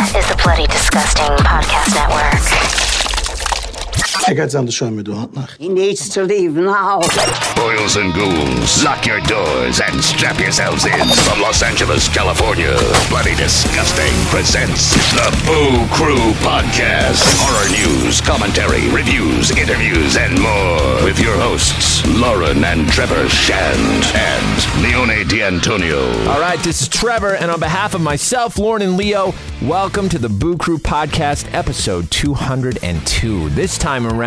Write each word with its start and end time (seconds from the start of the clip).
is 0.00 0.28
the 0.28 0.40
Bloody 0.44 0.66
Disgusting 0.68 1.26
Podcast 1.38 1.92
Network. 1.92 2.67
I 4.28 4.34
got 4.34 4.50
something 4.50 4.66
to 4.66 4.72
show 4.72 4.90
me, 4.90 5.02
do 5.02 5.14
not 5.14 5.52
He 5.52 5.70
needs 5.70 6.10
to 6.10 6.22
leave 6.22 6.52
now. 6.52 7.00
Boils 7.56 7.96
and 7.96 8.12
ghouls, 8.12 8.84
lock 8.84 9.06
your 9.06 9.20
doors 9.20 9.80
and 9.80 10.04
strap 10.04 10.38
yourselves 10.38 10.84
in. 10.84 11.00
From 11.24 11.40
Los 11.40 11.62
Angeles, 11.62 12.10
California, 12.10 12.76
Bloody 13.08 13.34
Disgusting 13.36 14.12
presents 14.28 14.92
the 15.16 15.32
Boo 15.46 15.80
Crew 15.96 16.34
Podcast. 16.44 17.24
Horror 17.40 17.70
news, 17.72 18.20
commentary, 18.20 18.86
reviews, 18.90 19.50
interviews, 19.56 20.18
and 20.18 20.38
more. 20.38 21.04
With 21.04 21.18
your 21.18 21.38
hosts, 21.38 22.06
Lauren 22.20 22.62
and 22.64 22.86
Trevor 22.92 23.30
Shand 23.30 24.04
and 24.14 24.82
Leone 24.84 25.26
D'Antonio. 25.26 26.04
All 26.28 26.38
right, 26.38 26.58
this 26.58 26.82
is 26.82 26.88
Trevor, 26.88 27.34
and 27.36 27.50
on 27.50 27.60
behalf 27.60 27.94
of 27.94 28.02
myself, 28.02 28.58
Lauren, 28.58 28.82
and 28.82 28.98
Leo, 28.98 29.32
welcome 29.62 30.10
to 30.10 30.18
the 30.18 30.28
Boo 30.28 30.58
Crew 30.58 30.76
Podcast, 30.76 31.50
episode 31.54 32.10
202. 32.10 33.48
This 33.50 33.78
time 33.78 34.06
around, 34.06 34.17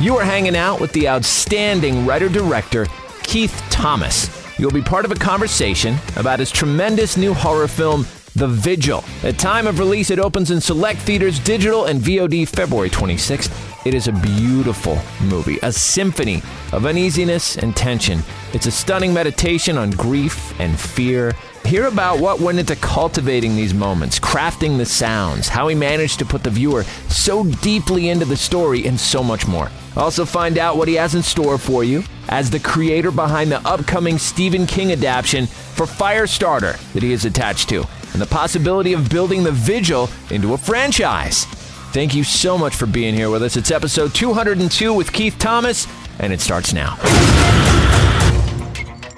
you 0.00 0.16
are 0.16 0.24
hanging 0.24 0.56
out 0.56 0.80
with 0.80 0.92
the 0.92 1.08
outstanding 1.08 2.06
writer 2.06 2.28
director, 2.28 2.86
Keith 3.22 3.62
Thomas. 3.70 4.28
You'll 4.58 4.70
be 4.70 4.82
part 4.82 5.04
of 5.04 5.10
a 5.10 5.16
conversation 5.16 5.96
about 6.16 6.38
his 6.38 6.50
tremendous 6.50 7.16
new 7.16 7.34
horror 7.34 7.68
film, 7.68 8.06
The 8.36 8.48
Vigil. 8.48 9.04
At 9.22 9.38
time 9.38 9.68
of 9.68 9.78
release, 9.78 10.10
it 10.10 10.18
opens 10.18 10.50
in 10.50 10.60
select 10.60 10.98
theaters, 11.00 11.38
digital, 11.38 11.84
and 11.84 12.00
VOD 12.00 12.48
February 12.48 12.90
26th. 12.90 13.86
It 13.86 13.94
is 13.94 14.08
a 14.08 14.12
beautiful 14.12 14.98
movie, 15.22 15.60
a 15.62 15.70
symphony 15.70 16.42
of 16.72 16.84
uneasiness 16.84 17.56
and 17.56 17.76
tension. 17.76 18.24
It's 18.52 18.66
a 18.66 18.72
stunning 18.72 19.14
meditation 19.14 19.78
on 19.78 19.90
grief 19.90 20.58
and 20.58 20.78
fear. 20.78 21.36
Hear 21.64 21.86
about 21.86 22.18
what 22.18 22.40
went 22.40 22.58
into 22.58 22.74
cultivating 22.74 23.54
these 23.54 23.72
moments, 23.72 24.18
crafting 24.18 24.78
the 24.78 24.86
sounds, 24.86 25.46
how 25.46 25.68
he 25.68 25.76
managed 25.76 26.18
to 26.18 26.26
put 26.26 26.42
the 26.42 26.50
viewer 26.50 26.82
so 27.08 27.44
deeply 27.44 28.08
into 28.08 28.24
the 28.24 28.36
story, 28.36 28.84
and 28.86 28.98
so 28.98 29.22
much 29.22 29.46
more. 29.46 29.70
Also, 29.96 30.24
find 30.24 30.58
out 30.58 30.76
what 30.76 30.88
he 30.88 30.94
has 30.94 31.14
in 31.14 31.22
store 31.22 31.56
for 31.56 31.84
you 31.84 32.02
as 32.30 32.50
the 32.50 32.58
creator 32.58 33.12
behind 33.12 33.52
the 33.52 33.64
upcoming 33.64 34.18
Stephen 34.18 34.66
King 34.66 34.90
adaptation 34.90 35.46
for 35.46 35.86
Firestarter 35.86 36.76
that 36.94 37.02
he 37.02 37.12
is 37.12 37.24
attached 37.24 37.68
to, 37.68 37.86
and 38.14 38.22
the 38.22 38.26
possibility 38.26 38.92
of 38.94 39.10
building 39.10 39.42
The 39.42 39.52
Vigil 39.52 40.08
into 40.30 40.54
a 40.54 40.58
franchise. 40.58 41.44
Thank 41.92 42.14
you 42.14 42.24
so 42.24 42.56
much 42.56 42.74
for 42.74 42.86
being 42.86 43.12
here 43.14 43.28
with 43.28 43.42
us. 43.42 43.56
It's 43.56 43.70
episode 43.70 44.14
202 44.14 44.94
with 44.94 45.12
Keith 45.12 45.36
Thomas, 45.38 45.86
and 46.20 46.32
it 46.32 46.40
starts 46.40 46.72
now. 46.72 46.96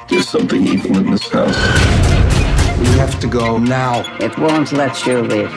There's 0.09 0.29
something 0.29 0.67
evil 0.67 0.97
in 0.97 1.11
this 1.11 1.29
house. 1.29 1.57
We 2.79 2.87
have 2.99 3.21
to 3.21 3.27
go 3.27 3.59
now. 3.59 4.01
It 4.19 4.37
won't 4.39 4.73
let 4.73 5.07
you 5.07 5.21
leave. 5.23 5.51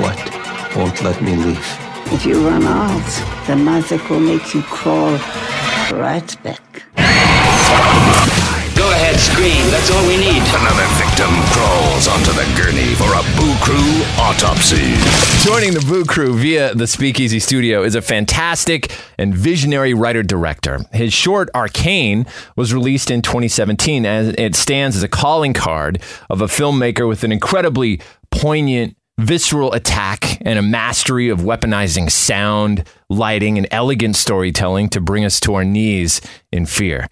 What 0.00 0.76
won't 0.76 1.02
let 1.02 1.20
me 1.22 1.34
leave? 1.36 1.78
If 2.12 2.26
you 2.26 2.46
run 2.46 2.64
out, 2.64 3.46
the 3.46 3.56
magic 3.56 4.08
will 4.10 4.20
make 4.20 4.54
you 4.54 4.62
crawl 4.62 5.18
right 5.92 6.42
back. 6.42 6.84
Go 8.76 8.90
ahead, 8.90 9.20
scream. 9.20 9.70
That's 9.70 9.90
all 9.90 10.02
we 10.06 10.16
need. 10.16 10.42
Another 10.50 10.86
victim 10.98 11.30
crawls 11.54 12.08
onto 12.08 12.32
the 12.32 12.44
gurney 12.58 12.94
for 12.96 13.06
a 13.14 13.22
Boo 13.38 13.54
Crew 13.62 14.02
autopsy. 14.18 14.94
Joining 15.48 15.74
the 15.74 15.84
Boo 15.88 16.04
Crew 16.04 16.36
via 16.36 16.74
the 16.74 16.88
Speakeasy 16.88 17.38
Studio 17.38 17.84
is 17.84 17.94
a 17.94 18.02
fantastic 18.02 18.90
and 19.16 19.32
visionary 19.32 19.94
writer 19.94 20.24
director. 20.24 20.80
His 20.92 21.12
short 21.12 21.50
Arkane 21.54 22.28
was 22.56 22.74
released 22.74 23.12
in 23.12 23.22
2017 23.22 24.04
and 24.04 24.38
it 24.40 24.56
stands 24.56 24.96
as 24.96 25.04
a 25.04 25.08
calling 25.08 25.52
card 25.52 26.02
of 26.28 26.40
a 26.40 26.46
filmmaker 26.46 27.08
with 27.08 27.22
an 27.22 27.30
incredibly 27.30 28.00
poignant 28.32 28.96
visceral 29.18 29.72
attack 29.72 30.38
and 30.40 30.58
a 30.58 30.62
mastery 30.62 31.28
of 31.28 31.40
weaponizing 31.40 32.10
sound, 32.10 32.82
lighting, 33.08 33.56
and 33.56 33.68
elegant 33.70 34.16
storytelling 34.16 34.88
to 34.88 35.00
bring 35.00 35.24
us 35.24 35.38
to 35.38 35.54
our 35.54 35.64
knees 35.64 36.20
in 36.50 36.66
fear. 36.66 37.06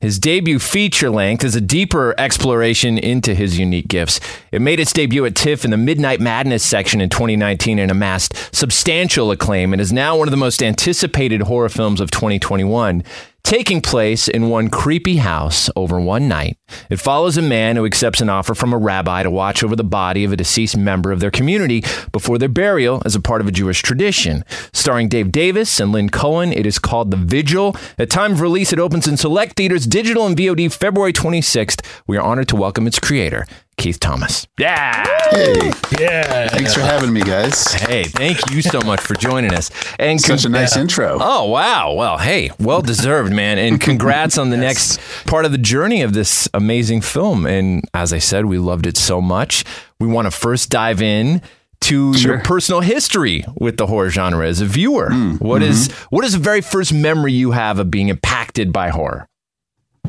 His 0.00 0.20
debut 0.20 0.60
feature 0.60 1.10
length 1.10 1.42
is 1.42 1.56
a 1.56 1.60
deeper 1.60 2.14
exploration 2.18 2.98
into 2.98 3.34
his 3.34 3.58
unique 3.58 3.88
gifts. 3.88 4.20
It 4.52 4.62
made 4.62 4.78
its 4.78 4.92
debut 4.92 5.26
at 5.26 5.34
TIFF 5.34 5.64
in 5.64 5.72
the 5.72 5.76
Midnight 5.76 6.20
Madness 6.20 6.64
section 6.64 7.00
in 7.00 7.08
2019 7.08 7.80
and 7.80 7.90
amassed 7.90 8.54
substantial 8.54 9.32
acclaim 9.32 9.72
and 9.72 9.82
is 9.82 9.92
now 9.92 10.16
one 10.16 10.28
of 10.28 10.30
the 10.30 10.36
most 10.36 10.62
anticipated 10.62 11.42
horror 11.42 11.68
films 11.68 12.00
of 12.00 12.12
2021 12.12 13.02
taking 13.44 13.80
place 13.80 14.28
in 14.28 14.50
one 14.50 14.68
creepy 14.68 15.16
house 15.16 15.70
over 15.74 15.98
one 16.00 16.28
night. 16.28 16.58
It 16.90 17.00
follows 17.00 17.36
a 17.36 17.42
man 17.42 17.76
who 17.76 17.86
accepts 17.86 18.20
an 18.20 18.28
offer 18.28 18.54
from 18.54 18.72
a 18.72 18.78
rabbi 18.78 19.22
to 19.22 19.30
watch 19.30 19.62
over 19.62 19.74
the 19.74 19.84
body 19.84 20.24
of 20.24 20.32
a 20.32 20.36
deceased 20.36 20.76
member 20.76 21.12
of 21.12 21.20
their 21.20 21.30
community 21.30 21.82
before 22.12 22.38
their 22.38 22.48
burial 22.48 23.02
as 23.04 23.14
a 23.14 23.20
part 23.20 23.40
of 23.40 23.46
a 23.46 23.52
Jewish 23.52 23.82
tradition. 23.82 24.44
Starring 24.72 25.08
Dave 25.08 25.32
Davis 25.32 25.80
and 25.80 25.92
Lynn 25.92 26.10
Cohen, 26.10 26.52
it 26.52 26.66
is 26.66 26.78
called 26.78 27.10
The 27.10 27.16
Vigil. 27.16 27.74
At 27.98 28.10
time 28.10 28.32
of 28.32 28.40
release, 28.40 28.72
it 28.72 28.78
opens 28.78 29.08
in 29.08 29.16
select 29.16 29.56
theaters, 29.56 29.86
digital 29.86 30.26
and 30.26 30.36
VOD 30.36 30.72
February 30.72 31.12
26th. 31.12 31.84
We 32.06 32.16
are 32.16 32.22
honored 32.22 32.48
to 32.48 32.56
welcome 32.56 32.86
its 32.86 32.98
creator, 32.98 33.46
Keith 33.78 33.98
Thomas. 34.00 34.46
Yeah. 34.58 35.06
Hey, 35.30 35.72
Yeah. 35.98 36.48
thanks 36.48 36.74
for 36.74 36.80
having 36.80 37.12
me, 37.12 37.20
guys. 37.22 37.72
Hey, 37.72 38.04
thank 38.04 38.50
you 38.50 38.60
so 38.60 38.80
much 38.82 39.00
for 39.00 39.14
joining 39.14 39.54
us. 39.54 39.70
And 39.98 40.20
Such 40.20 40.44
a 40.44 40.48
nice 40.48 40.76
intro. 40.76 41.18
Oh 41.20 41.46
wow! 41.48 41.92
Well, 41.94 42.18
hey, 42.18 42.50
well 42.58 42.82
deserved, 42.82 43.32
man, 43.32 43.58
and 43.58 43.80
congrats 43.88 44.36
on 44.36 44.50
the 44.50 44.56
next 44.56 45.00
part 45.26 45.44
of 45.44 45.52
the 45.52 45.58
journey 45.58 46.02
of 46.02 46.12
this 46.12 46.48
amazing 46.52 47.00
film. 47.00 47.46
And 47.46 47.82
as 47.94 48.12
I 48.12 48.18
said, 48.18 48.44
we 48.46 48.58
loved 48.58 48.86
it 48.86 48.96
so 48.96 49.20
much. 49.20 49.64
We 50.00 50.06
want 50.06 50.26
to 50.26 50.30
first 50.30 50.70
dive 50.70 51.00
in 51.00 51.40
to 51.82 52.12
your 52.16 52.40
personal 52.40 52.80
history 52.80 53.44
with 53.56 53.76
the 53.76 53.86
horror 53.86 54.10
genre 54.10 54.46
as 54.46 54.60
a 54.60 54.66
viewer. 54.66 55.10
Mm, 55.10 55.40
What 55.40 55.62
mm-hmm. 55.62 55.70
is 55.70 55.92
what 56.10 56.24
is 56.24 56.32
the 56.32 56.38
very 56.40 56.60
first 56.60 56.92
memory 56.92 57.32
you 57.32 57.52
have 57.52 57.78
of 57.78 57.90
being 57.90 58.08
impacted 58.08 58.72
by 58.72 58.88
horror? 58.88 59.28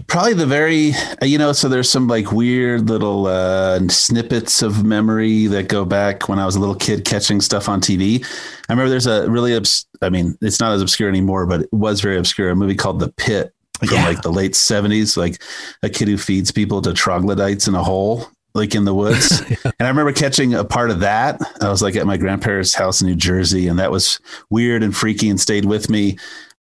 Probably 0.07 0.33
the 0.33 0.45
very, 0.45 0.91
uh, 1.21 1.25
you 1.25 1.37
know, 1.37 1.51
so 1.53 1.67
there's 1.69 1.89
some 1.89 2.07
like 2.07 2.31
weird 2.31 2.89
little 2.89 3.27
uh, 3.27 3.79
snippets 3.89 4.61
of 4.61 4.83
memory 4.83 5.47
that 5.47 5.67
go 5.67 5.85
back 5.85 6.27
when 6.29 6.39
I 6.39 6.45
was 6.45 6.55
a 6.55 6.59
little 6.59 6.75
kid 6.75 7.05
catching 7.05 7.41
stuff 7.41 7.69
on 7.69 7.81
TV. 7.81 8.23
I 8.69 8.73
remember 8.73 8.89
there's 8.89 9.07
a 9.07 9.29
really, 9.29 9.55
obs- 9.55 9.85
I 10.01 10.09
mean, 10.09 10.37
it's 10.41 10.59
not 10.59 10.71
as 10.73 10.81
obscure 10.81 11.09
anymore, 11.09 11.45
but 11.45 11.61
it 11.61 11.73
was 11.73 12.01
very 12.01 12.17
obscure. 12.17 12.49
A 12.49 12.55
movie 12.55 12.75
called 12.75 12.99
The 12.99 13.11
Pit 13.13 13.53
from 13.79 13.89
Yeah. 13.89 14.07
like 14.07 14.21
the 14.21 14.31
late 14.31 14.53
70s, 14.53 15.15
like 15.17 15.41
a 15.83 15.89
kid 15.89 16.07
who 16.07 16.17
feeds 16.17 16.51
people 16.51 16.81
to 16.81 16.93
troglodytes 16.93 17.67
in 17.67 17.75
a 17.75 17.83
hole. 17.83 18.27
Like 18.55 18.73
in 18.73 18.83
the 18.83 18.95
woods. 18.95 19.41
and 19.63 19.73
I 19.79 19.87
remember 19.87 20.11
catching 20.11 20.55
a 20.55 20.65
part 20.65 20.89
of 20.89 21.01
that. 21.01 21.39
I 21.61 21.69
was 21.69 21.83
like 21.83 21.95
at 21.95 22.07
my 22.07 22.17
grandparents' 22.17 22.73
house 22.73 22.99
in 22.99 23.07
New 23.07 23.15
Jersey, 23.15 23.67
and 23.67 23.77
that 23.77 23.91
was 23.91 24.19
weird 24.49 24.81
and 24.81 24.93
freaky 24.93 25.29
and 25.29 25.39
stayed 25.39 25.65
with 25.65 25.87
me. 25.87 26.17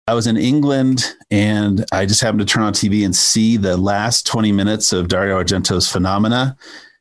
I 0.08 0.14
was 0.14 0.28
in 0.28 0.38
England 0.38 1.16
and 1.30 1.86
I 1.92 2.06
just 2.06 2.22
happened 2.22 2.40
to 2.40 2.46
turn 2.46 2.64
on 2.64 2.74
TV 2.74 3.06
and 3.06 3.16
see 3.16 3.58
the 3.58 3.78
last 3.78 4.26
20 4.26 4.52
minutes 4.52 4.94
of 4.94 5.08
Dario 5.08 5.42
Argento's 5.42 5.90
Phenomena. 5.90 6.58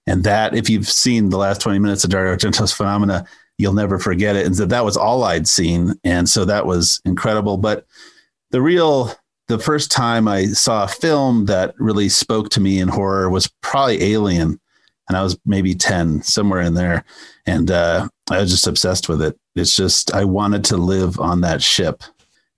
And 0.07 0.25
that, 0.25 0.55
if 0.55 0.69
you've 0.69 0.89
seen 0.89 1.31
the 1.31 1.39
last 1.39 1.61
20 1.61 1.79
minutes 1.79 2.05
of 2.05 2.11
Dario 2.11 2.37
Argento's 2.37 2.73
Phenomena, 2.73 3.27
you'll 3.59 3.73
never 3.75 3.99
forget 3.99 4.37
it. 4.37 4.47
And 4.47 4.57
so 4.57 4.67
that 4.67 4.85
was 4.85 4.97
all 4.97 5.25
I'd 5.25 5.49
seen. 5.49 5.95
And 6.05 6.29
so 6.29 6.45
that 6.45 6.67
was 6.67 7.01
incredible. 7.05 7.57
But 7.57 7.87
the 8.51 8.61
real, 8.61 9.13
the 9.49 9.59
first 9.59 9.91
time 9.91 10.29
I 10.29 10.47
saw 10.47 10.85
a 10.85 10.89
film 10.89 11.47
that 11.47 11.75
really 11.79 12.09
spoke 12.09 12.51
to 12.51 12.61
me 12.61 12.81
in 12.81 12.89
horror 12.89 13.31
was 13.31 13.51
probably 13.63 14.03
Alien. 14.13 14.61
And 15.09 15.17
I 15.17 15.23
was 15.23 15.39
maybe 15.45 15.75
10, 15.75 16.23
somewhere 16.23 16.61
in 16.61 16.75
there. 16.75 17.05
And 17.47 17.71
uh, 17.71 18.09
I 18.31 18.41
was 18.41 18.51
just 18.51 18.67
obsessed 18.67 19.09
with 19.09 19.23
it. 19.23 19.39
It's 19.57 19.75
just, 19.75 20.15
I 20.15 20.25
wanted 20.25 20.65
to 20.67 20.77
live 20.77 21.19
on 21.19 21.41
that 21.41 21.63
ship 21.63 22.03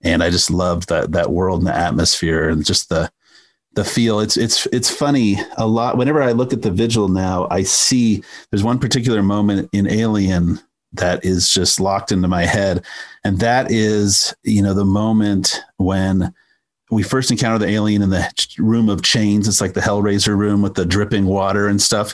and 0.03 0.23
I 0.23 0.29
just 0.29 0.51
loved 0.51 0.89
that 0.89 1.11
that 1.13 1.31
world 1.31 1.59
and 1.59 1.67
the 1.67 1.75
atmosphere 1.75 2.49
and 2.49 2.65
just 2.65 2.89
the 2.89 3.11
the 3.73 3.83
feel. 3.83 4.19
It's 4.19 4.37
it's 4.37 4.65
it's 4.67 4.89
funny 4.89 5.37
a 5.57 5.67
lot. 5.67 5.97
Whenever 5.97 6.21
I 6.21 6.31
look 6.31 6.53
at 6.53 6.61
the 6.61 6.71
vigil 6.71 7.07
now, 7.07 7.47
I 7.49 7.63
see 7.63 8.23
there's 8.51 8.63
one 8.63 8.79
particular 8.79 9.23
moment 9.23 9.69
in 9.73 9.89
Alien 9.89 10.59
that 10.93 11.25
is 11.25 11.49
just 11.49 11.79
locked 11.79 12.11
into 12.11 12.27
my 12.27 12.45
head, 12.45 12.85
and 13.23 13.39
that 13.39 13.71
is 13.71 14.35
you 14.43 14.61
know 14.61 14.73
the 14.73 14.85
moment 14.85 15.61
when 15.77 16.33
we 16.91 17.03
first 17.03 17.31
encounter 17.31 17.57
the 17.57 17.71
alien 17.71 18.01
in 18.01 18.11
the 18.11 18.47
room 18.59 18.89
of 18.89 19.01
chains. 19.01 19.47
It's 19.47 19.61
like 19.61 19.73
the 19.73 19.81
Hellraiser 19.81 20.37
room 20.37 20.61
with 20.61 20.75
the 20.75 20.85
dripping 20.85 21.25
water 21.25 21.67
and 21.67 21.81
stuff. 21.81 22.13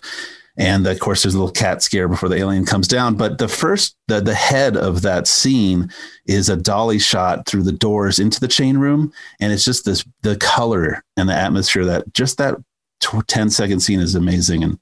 And 0.59 0.85
of 0.85 0.99
course, 0.99 1.23
there's 1.23 1.35
a 1.35 1.37
little 1.37 1.53
cat 1.53 1.81
scare 1.81 2.09
before 2.09 2.27
the 2.27 2.35
alien 2.35 2.65
comes 2.65 2.87
down. 2.87 3.15
But 3.15 3.37
the 3.37 3.47
first, 3.47 3.95
the, 4.09 4.19
the 4.19 4.35
head 4.35 4.75
of 4.75 5.01
that 5.03 5.25
scene 5.25 5.89
is 6.25 6.49
a 6.49 6.57
dolly 6.57 6.99
shot 6.99 7.47
through 7.47 7.63
the 7.63 7.71
doors 7.71 8.19
into 8.19 8.41
the 8.41 8.47
chain 8.49 8.77
room. 8.77 9.13
And 9.39 9.53
it's 9.53 9.63
just 9.63 9.85
this, 9.85 10.05
the 10.21 10.35
color 10.35 11.05
and 11.15 11.29
the 11.29 11.33
atmosphere 11.33 11.85
that 11.85 12.13
just 12.13 12.37
that 12.39 12.55
tw- 12.99 13.25
10 13.25 13.49
second 13.49 13.79
scene 13.79 14.01
is 14.01 14.15
amazing. 14.15 14.65
And 14.65 14.77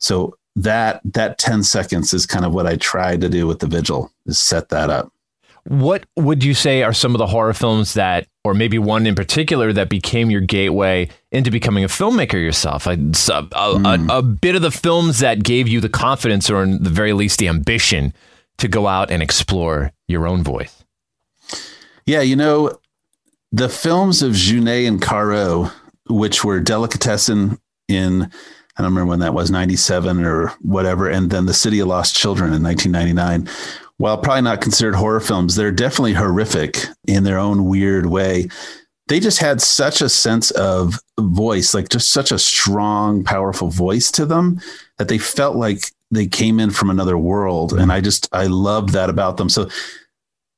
so 0.00 0.36
that, 0.56 1.00
that 1.04 1.38
10 1.38 1.62
seconds 1.62 2.12
is 2.12 2.26
kind 2.26 2.44
of 2.44 2.52
what 2.52 2.66
I 2.66 2.74
tried 2.74 3.20
to 3.20 3.28
do 3.28 3.46
with 3.46 3.60
the 3.60 3.68
vigil 3.68 4.12
is 4.26 4.40
set 4.40 4.70
that 4.70 4.90
up. 4.90 5.12
What 5.64 6.06
would 6.16 6.42
you 6.42 6.54
say 6.54 6.82
are 6.82 6.92
some 6.92 7.14
of 7.14 7.18
the 7.18 7.26
horror 7.28 7.54
films 7.54 7.94
that, 7.94 8.26
or 8.44 8.52
maybe 8.52 8.78
one 8.78 9.06
in 9.06 9.14
particular, 9.14 9.72
that 9.72 9.88
became 9.88 10.28
your 10.28 10.40
gateway 10.40 11.08
into 11.30 11.50
becoming 11.52 11.84
a 11.84 11.88
filmmaker 11.88 12.32
yourself? 12.34 12.86
A, 12.86 12.92
a, 13.32 13.78
Hmm. 13.78 14.10
a, 14.10 14.18
a 14.18 14.22
bit 14.22 14.56
of 14.56 14.62
the 14.62 14.72
films 14.72 15.20
that 15.20 15.44
gave 15.44 15.68
you 15.68 15.80
the 15.80 15.88
confidence, 15.88 16.50
or 16.50 16.62
in 16.64 16.82
the 16.82 16.90
very 16.90 17.12
least, 17.12 17.38
the 17.38 17.46
ambition 17.48 18.12
to 18.58 18.66
go 18.68 18.88
out 18.88 19.10
and 19.10 19.22
explore 19.22 19.92
your 20.08 20.26
own 20.26 20.42
voice. 20.42 20.82
Yeah, 22.06 22.22
you 22.22 22.34
know, 22.36 22.78
the 23.52 23.68
films 23.68 24.22
of 24.22 24.32
Jeunet 24.32 24.88
and 24.88 25.00
Caro, 25.00 25.70
which 26.08 26.44
were 26.44 26.58
Delicatessen 26.58 27.58
in, 27.86 28.24
I 28.76 28.82
don't 28.82 28.86
remember 28.92 29.10
when 29.10 29.20
that 29.20 29.34
was, 29.34 29.50
97 29.50 30.24
or 30.24 30.48
whatever, 30.60 31.08
and 31.08 31.30
then 31.30 31.46
The 31.46 31.54
City 31.54 31.78
of 31.78 31.86
Lost 31.88 32.16
Children 32.16 32.52
in 32.52 32.62
1999. 32.62 33.48
While 34.02 34.18
probably 34.18 34.42
not 34.42 34.60
considered 34.60 34.96
horror 34.96 35.20
films, 35.20 35.54
they're 35.54 35.70
definitely 35.70 36.14
horrific 36.14 36.86
in 37.06 37.22
their 37.22 37.38
own 37.38 37.66
weird 37.66 38.06
way. 38.06 38.48
They 39.06 39.20
just 39.20 39.38
had 39.38 39.60
such 39.60 40.00
a 40.00 40.08
sense 40.08 40.50
of 40.50 40.98
voice, 41.20 41.72
like 41.72 41.88
just 41.88 42.10
such 42.10 42.32
a 42.32 42.38
strong, 42.40 43.22
powerful 43.22 43.68
voice 43.68 44.10
to 44.10 44.26
them 44.26 44.60
that 44.98 45.06
they 45.06 45.18
felt 45.18 45.54
like 45.54 45.84
they 46.10 46.26
came 46.26 46.58
in 46.58 46.72
from 46.72 46.90
another 46.90 47.16
world. 47.16 47.74
And 47.74 47.92
I 47.92 48.00
just, 48.00 48.28
I 48.32 48.48
loved 48.48 48.88
that 48.88 49.08
about 49.08 49.36
them. 49.36 49.48
So 49.48 49.68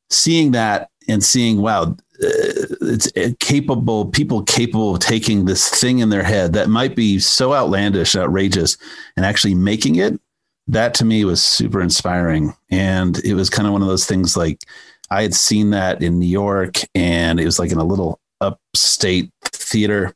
seeing 0.08 0.52
that 0.52 0.88
and 1.06 1.22
seeing 1.22 1.60
wow 1.60 1.82
uh, 2.22 2.64
it's 2.80 3.12
capable 3.40 4.06
people 4.06 4.42
capable 4.44 4.94
of 4.94 5.00
taking 5.00 5.44
this 5.44 5.68
thing 5.68 5.98
in 5.98 6.08
their 6.08 6.22
head 6.22 6.52
that 6.52 6.68
might 6.68 6.94
be 6.94 7.18
so 7.18 7.52
outlandish 7.52 8.16
outrageous 8.16 8.78
and 9.16 9.26
actually 9.26 9.54
making 9.54 9.96
it 9.96 10.18
that 10.66 10.94
to 10.94 11.04
me 11.04 11.24
was 11.24 11.44
super 11.44 11.80
inspiring 11.80 12.54
and 12.70 13.18
it 13.24 13.34
was 13.34 13.50
kind 13.50 13.66
of 13.66 13.72
one 13.72 13.82
of 13.82 13.88
those 13.88 14.06
things 14.06 14.36
like 14.36 14.58
i 15.10 15.22
had 15.22 15.34
seen 15.34 15.70
that 15.70 16.02
in 16.02 16.18
new 16.18 16.26
york 16.26 16.76
and 16.94 17.38
it 17.38 17.44
was 17.44 17.58
like 17.58 17.70
in 17.70 17.78
a 17.78 17.84
little 17.84 18.20
upstate 18.40 19.30
theater 19.52 20.14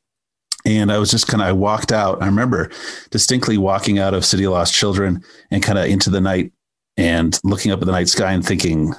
and 0.65 0.93
I 0.93 0.99
was 0.99 1.11
just 1.11 1.29
kind 1.29 1.41
of, 1.41 1.49
I 1.49 1.53
walked 1.53 1.93
out. 1.93 2.23
I 2.23 2.27
remember 2.27 2.71
distinctly 3.11 3.57
walking 3.57 3.99
out 3.99 4.13
of 4.13 4.25
City 4.25 4.45
of 4.45 4.53
Lost 4.53 4.75
Children 4.75 5.25
and 5.51 5.63
kind 5.63 5.79
of 5.79 5.87
into 5.87 6.11
the 6.11 6.21
night 6.21 6.53
and 6.97 7.39
looking 7.45 7.73
up 7.73 7.81
at 7.81 7.87
the 7.87 7.93
night 7.93 8.09
sky 8.09 8.33
and 8.33 8.45
thinking, 8.45 8.93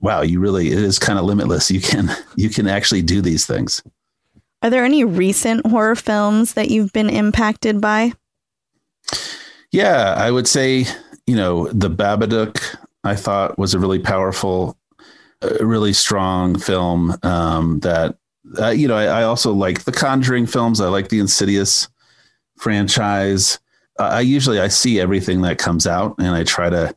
wow, 0.00 0.22
you 0.22 0.40
really, 0.40 0.72
it 0.72 0.78
is 0.78 0.98
kind 0.98 1.18
of 1.18 1.24
limitless. 1.24 1.70
You 1.70 1.80
can, 1.80 2.10
you 2.36 2.48
can 2.48 2.66
actually 2.66 3.02
do 3.02 3.20
these 3.20 3.46
things. 3.46 3.82
Are 4.62 4.70
there 4.70 4.84
any 4.84 5.04
recent 5.04 5.66
horror 5.66 5.96
films 5.96 6.54
that 6.54 6.70
you've 6.70 6.92
been 6.92 7.10
impacted 7.10 7.80
by? 7.80 8.12
Yeah, 9.72 10.14
I 10.16 10.30
would 10.30 10.46
say, 10.46 10.84
you 11.26 11.34
know, 11.34 11.68
The 11.68 11.88
Babadook, 11.90 12.62
I 13.04 13.16
thought 13.16 13.58
was 13.58 13.74
a 13.74 13.78
really 13.78 13.98
powerful, 13.98 14.76
uh, 15.42 15.64
really 15.64 15.94
strong 15.94 16.58
film 16.58 17.16
um, 17.22 17.80
that, 17.80 18.16
uh, 18.58 18.68
you 18.68 18.86
know, 18.86 18.96
I, 18.96 19.04
I 19.04 19.22
also 19.24 19.52
like 19.52 19.84
the 19.84 19.92
Conjuring 19.92 20.46
films. 20.46 20.80
I 20.80 20.88
like 20.88 21.08
the 21.08 21.20
Insidious 21.20 21.88
franchise. 22.58 23.58
Uh, 23.98 24.10
I 24.12 24.20
usually, 24.20 24.60
I 24.60 24.68
see 24.68 25.00
everything 25.00 25.40
that 25.42 25.58
comes 25.58 25.86
out 25.86 26.16
and 26.18 26.28
I 26.28 26.44
try 26.44 26.68
to, 26.68 26.94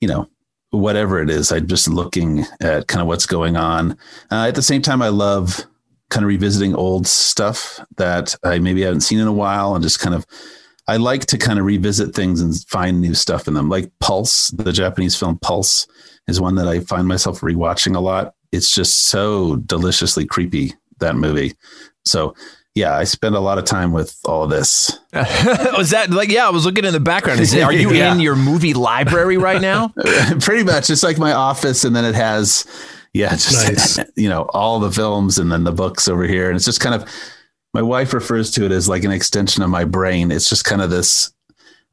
you 0.00 0.08
know, 0.08 0.28
whatever 0.70 1.20
it 1.20 1.30
is, 1.30 1.50
I'm 1.50 1.66
just 1.66 1.88
looking 1.88 2.44
at 2.60 2.88
kind 2.88 3.00
of 3.00 3.06
what's 3.06 3.26
going 3.26 3.56
on. 3.56 3.92
Uh, 4.30 4.46
at 4.48 4.54
the 4.54 4.62
same 4.62 4.82
time, 4.82 5.02
I 5.02 5.08
love 5.08 5.64
kind 6.10 6.24
of 6.24 6.28
revisiting 6.28 6.74
old 6.74 7.06
stuff 7.06 7.80
that 7.96 8.34
I 8.44 8.58
maybe 8.58 8.82
haven't 8.82 9.00
seen 9.00 9.18
in 9.18 9.26
a 9.26 9.32
while 9.32 9.74
and 9.74 9.82
just 9.82 10.00
kind 10.00 10.14
of 10.14 10.26
I 10.88 10.96
like 10.96 11.26
to 11.26 11.38
kind 11.38 11.58
of 11.58 11.64
revisit 11.64 12.14
things 12.14 12.40
and 12.40 12.54
find 12.68 13.00
new 13.00 13.14
stuff 13.14 13.46
in 13.48 13.54
them. 13.54 13.68
Like 13.68 13.90
Pulse, 14.00 14.48
the 14.50 14.72
Japanese 14.72 15.16
film 15.16 15.38
Pulse 15.38 15.86
is 16.28 16.40
one 16.40 16.56
that 16.56 16.68
I 16.68 16.80
find 16.80 17.06
myself 17.06 17.40
rewatching 17.40 17.94
a 17.96 18.00
lot. 18.00 18.34
It's 18.50 18.70
just 18.70 19.04
so 19.08 19.56
deliciously 19.56 20.26
creepy 20.26 20.74
that 20.98 21.14
movie. 21.16 21.54
So 22.04 22.34
yeah, 22.74 22.96
I 22.96 23.04
spend 23.04 23.34
a 23.36 23.40
lot 23.40 23.58
of 23.58 23.64
time 23.64 23.92
with 23.92 24.18
all 24.24 24.44
of 24.44 24.50
this. 24.50 24.98
was 25.12 25.90
that 25.90 26.08
like 26.10 26.30
yeah? 26.30 26.46
I 26.46 26.50
was 26.50 26.64
looking 26.64 26.84
in 26.84 26.92
the 26.92 27.00
background. 27.00 27.40
Is 27.40 27.52
it, 27.54 27.62
are 27.62 27.72
you 27.72 27.90
Yeah. 27.92 28.12
in 28.12 28.20
your 28.20 28.34
movie 28.36 28.74
library 28.74 29.36
right 29.36 29.60
now? 29.60 29.88
Pretty 30.40 30.64
much, 30.64 30.88
it's 30.90 31.02
like 31.02 31.18
my 31.18 31.32
office, 31.32 31.84
and 31.84 31.94
then 31.94 32.04
it 32.06 32.14
has, 32.14 32.66
yeah, 33.12 33.30
just 33.30 33.98
Nice. 33.98 34.10
you 34.16 34.28
know 34.28 34.42
all 34.54 34.80
the 34.80 34.90
films 34.90 35.38
and 35.38 35.52
then 35.52 35.64
the 35.64 35.72
books 35.72 36.08
over 36.08 36.24
here, 36.24 36.48
and 36.48 36.56
it's 36.56 36.64
just 36.64 36.80
kind 36.80 36.94
of. 36.94 37.08
My 37.74 37.82
wife 37.82 38.12
refers 38.12 38.50
to 38.52 38.64
it 38.64 38.72
as 38.72 38.88
like 38.88 39.04
an 39.04 39.10
extension 39.10 39.62
of 39.62 39.70
my 39.70 39.84
brain. 39.84 40.30
It's 40.30 40.48
just 40.48 40.64
kind 40.64 40.82
of 40.82 40.90
this. 40.90 41.32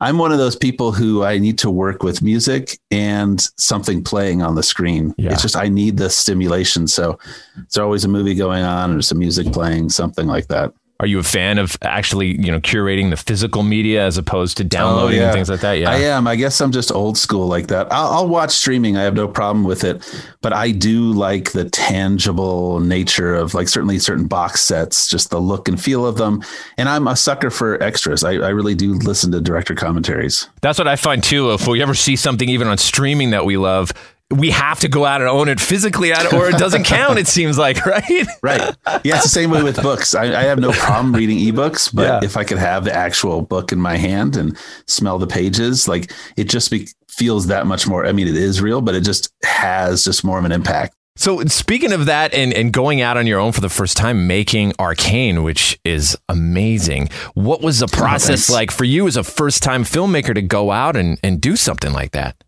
I'm 0.02 0.18
one 0.18 0.32
of 0.32 0.38
those 0.38 0.56
people 0.56 0.94
who 0.94 1.24
I 1.24 1.40
need 1.40 1.58
to 1.60 1.70
work 1.70 2.04
with 2.04 2.22
music 2.22 2.80
and 2.90 3.42
something 3.58 4.04
playing 4.04 4.42
on 4.42 4.56
the 4.56 4.64
screen. 4.64 5.14
Yeah. 5.18 5.34
It's 5.34 5.42
just 5.42 5.58
I 5.58 5.68
need 5.68 5.98
the 5.98 6.10
stimulation. 6.10 6.88
So 6.88 7.20
there's 7.56 7.78
always 7.78 8.06
a 8.06 8.08
movie 8.08 8.36
going 8.36 8.64
on 8.64 8.96
or 8.96 9.02
some 9.02 9.20
music 9.20 9.52
playing, 9.52 9.90
something 9.90 10.26
like 10.26 10.48
that. 10.48 10.74
Are 11.02 11.08
you 11.08 11.18
a 11.20 11.24
fan 11.24 11.60
of 11.60 11.78
actually 11.82 12.28
you 12.42 12.52
know 12.52 12.60
curating 12.60 13.10
the 13.10 13.16
physical 13.16 13.64
media 13.64 14.06
as 14.06 14.18
opposed 14.18 14.58
to 14.58 14.66
downloading 14.66 15.20
Oh, 15.20 15.22
yeah. 15.22 15.28
and 15.28 15.34
things 15.34 15.50
like 15.50 15.62
that? 15.62 15.74
Yeah, 15.74 15.90
I 15.92 15.96
am. 15.96 16.28
I 16.28 16.36
guess 16.36 16.60
I'm 16.60 16.74
just 16.74 16.92
old 16.92 17.18
school 17.18 17.48
like 17.48 17.68
that. 17.68 17.88
I'll, 17.90 18.12
I'll 18.12 18.28
watch 18.28 18.52
streaming. 18.52 18.98
I 18.98 19.04
have 19.04 19.14
no 19.14 19.28
problem 19.30 19.64
with 19.64 19.86
it, 19.86 20.04
but 20.42 20.52
I 20.52 20.72
do 20.72 21.14
like 21.14 21.54
the 21.54 21.70
tangible 21.70 22.80
nature 22.82 23.34
of 23.36 23.54
like 23.54 23.70
certainly 23.70 23.98
certain 24.00 24.28
box 24.28 24.62
sets, 24.62 25.08
just 25.08 25.30
the 25.30 25.40
look 25.40 25.68
and 25.70 25.82
feel 25.82 26.06
of 26.06 26.18
them. 26.18 26.44
And 26.78 26.90
I'm 26.90 27.08
a 27.08 27.16
sucker 27.16 27.50
for 27.50 27.82
extras. 27.82 28.24
I, 28.24 28.32
I 28.34 28.50
really 28.50 28.76
do 28.76 28.94
listen 28.96 29.32
to 29.32 29.40
director 29.42 29.76
commentaries. 29.76 30.50
That's 30.62 30.78
what 30.80 30.88
I 30.88 30.96
find 30.98 31.24
too. 31.24 31.52
If 31.54 31.68
we 31.68 31.82
ever 31.82 31.94
see 31.94 32.16
something 32.18 32.50
even 32.50 32.68
on 32.68 32.78
streaming 32.78 33.30
that 33.30 33.46
we 33.46 33.56
love, 33.58 33.94
we 34.32 34.52
have 34.52 34.80
to 34.82 34.88
go 34.88 35.06
out 35.06 35.22
and 35.22 35.30
own 35.30 35.50
it 35.50 35.60
physically, 35.60 36.14
out 36.14 36.32
or 36.34 36.50
it 36.50 36.58
doesn't 36.58 36.84
count. 36.84 37.18
It 37.18 37.28
seems 37.28 37.58
like 37.58 37.84
right. 37.86 38.28
Right. 38.44 38.76
Yeah, 39.04 39.16
it's 39.16 39.24
the 39.24 39.30
same 39.30 39.50
way 39.50 39.64
with 39.64 39.82
books. 39.82 40.14
I, 40.14 40.26
I 40.26 40.44
have 40.44 40.60
no 40.60 40.72
problem 40.72 41.14
reading 41.16 41.40
ebooks, 41.40 41.94
but 41.94 42.04
Yeah. 42.04 42.20
if 42.24 42.38
I 42.38 42.44
could 42.44 42.60
have 42.60 42.84
the 42.86 42.94
actual 42.94 43.42
book 43.42 43.72
in 43.72 43.80
my 43.82 43.98
hand 43.98 44.38
and 44.38 44.56
smell 44.88 45.18
the 45.18 45.28
pages, 45.28 45.88
like 45.88 46.12
it 46.38 46.44
just 46.44 46.70
be, 46.70 46.88
feels 47.08 47.48
that 47.48 47.66
much 47.66 47.88
more. 47.88 48.06
I 48.06 48.12
mean, 48.12 48.28
it 48.28 48.36
is 48.38 48.62
real, 48.62 48.82
but 48.82 48.94
it 48.94 49.02
just 49.02 49.34
has 49.44 50.04
just 50.04 50.24
more 50.24 50.38
of 50.38 50.46
an 50.46 50.52
impact. 50.52 50.96
So 51.16 51.44
speaking 51.46 51.92
of 51.92 52.06
that 52.06 52.34
and, 52.34 52.54
and 52.54 52.72
going 52.72 53.02
out 53.02 53.18
on 53.18 53.28
your 53.28 53.40
own 53.40 53.52
for 53.52 53.60
the 53.60 53.68
first 53.68 53.98
time, 53.98 54.26
making 54.28 54.72
Arkane, 54.74 55.44
which 55.44 55.78
is 55.84 56.16
amazing. 56.30 57.10
What 57.34 57.62
was 57.62 57.80
the 57.80 57.90
oh, 57.92 57.98
process 57.98 58.48
thanks. 58.48 58.50
like 58.50 58.72
for 58.72 58.86
you 58.86 59.06
as 59.08 59.18
a 59.18 59.24
first 59.24 59.62
time 59.64 59.84
filmmaker 59.84 60.34
to 60.34 60.42
go 60.42 60.72
out 60.72 60.96
and, 60.96 61.20
and 61.22 61.42
do 61.42 61.56
something 61.58 61.92
like 61.92 62.12
that? 62.12 62.42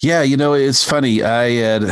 Yeah, 0.00 0.22
you 0.22 0.36
know, 0.36 0.52
it's 0.52 0.84
funny. 0.84 1.22
I 1.22 1.50
had 1.50 1.90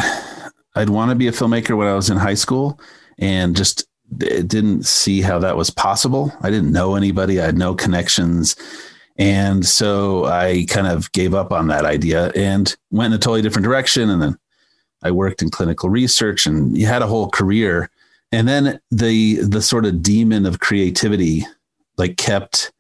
I'd 0.77 0.91
want 0.91 1.11
to 1.11 1.17
be 1.17 1.27
a 1.27 1.33
filmmaker 1.33 1.77
when 1.77 1.89
I 1.89 1.95
was 1.95 2.11
in 2.11 2.17
high 2.17 2.35
school 2.35 2.79
and 3.19 3.57
just 3.57 3.87
didn't 4.19 4.87
see 4.87 5.21
how 5.21 5.39
that 5.41 5.57
was 5.57 5.71
possible. 5.71 6.33
I 6.43 6.51
didn't 6.51 6.71
know 6.71 6.95
anybody, 6.95 7.41
I 7.41 7.47
had 7.47 7.59
no 7.59 7.75
connections. 7.75 8.55
And 9.19 9.65
so 9.67 10.27
I 10.27 10.67
kind 10.69 10.87
of 10.87 11.11
gave 11.13 11.35
up 11.35 11.51
on 11.51 11.69
that 11.69 11.85
idea 11.85 12.31
and 12.37 12.77
went 12.91 13.13
in 13.13 13.19
a 13.19 13.21
totally 13.21 13.43
different 13.43 13.65
direction 13.65 14.11
and 14.11 14.23
then 14.23 14.39
I 15.03 15.11
worked 15.11 15.43
in 15.43 15.51
clinical 15.51 15.89
research 15.89 16.47
and 16.47 16.77
you 16.77 16.87
had 16.87 17.03
a 17.03 17.07
whole 17.07 17.31
career. 17.31 17.91
And 18.31 18.47
then 18.47 18.81
the 18.91 19.37
the 19.37 19.63
sort 19.63 19.87
of 19.87 20.03
demon 20.03 20.47
of 20.47 20.61
creativity 20.61 21.47
like 21.97 22.17
kept 22.17 22.73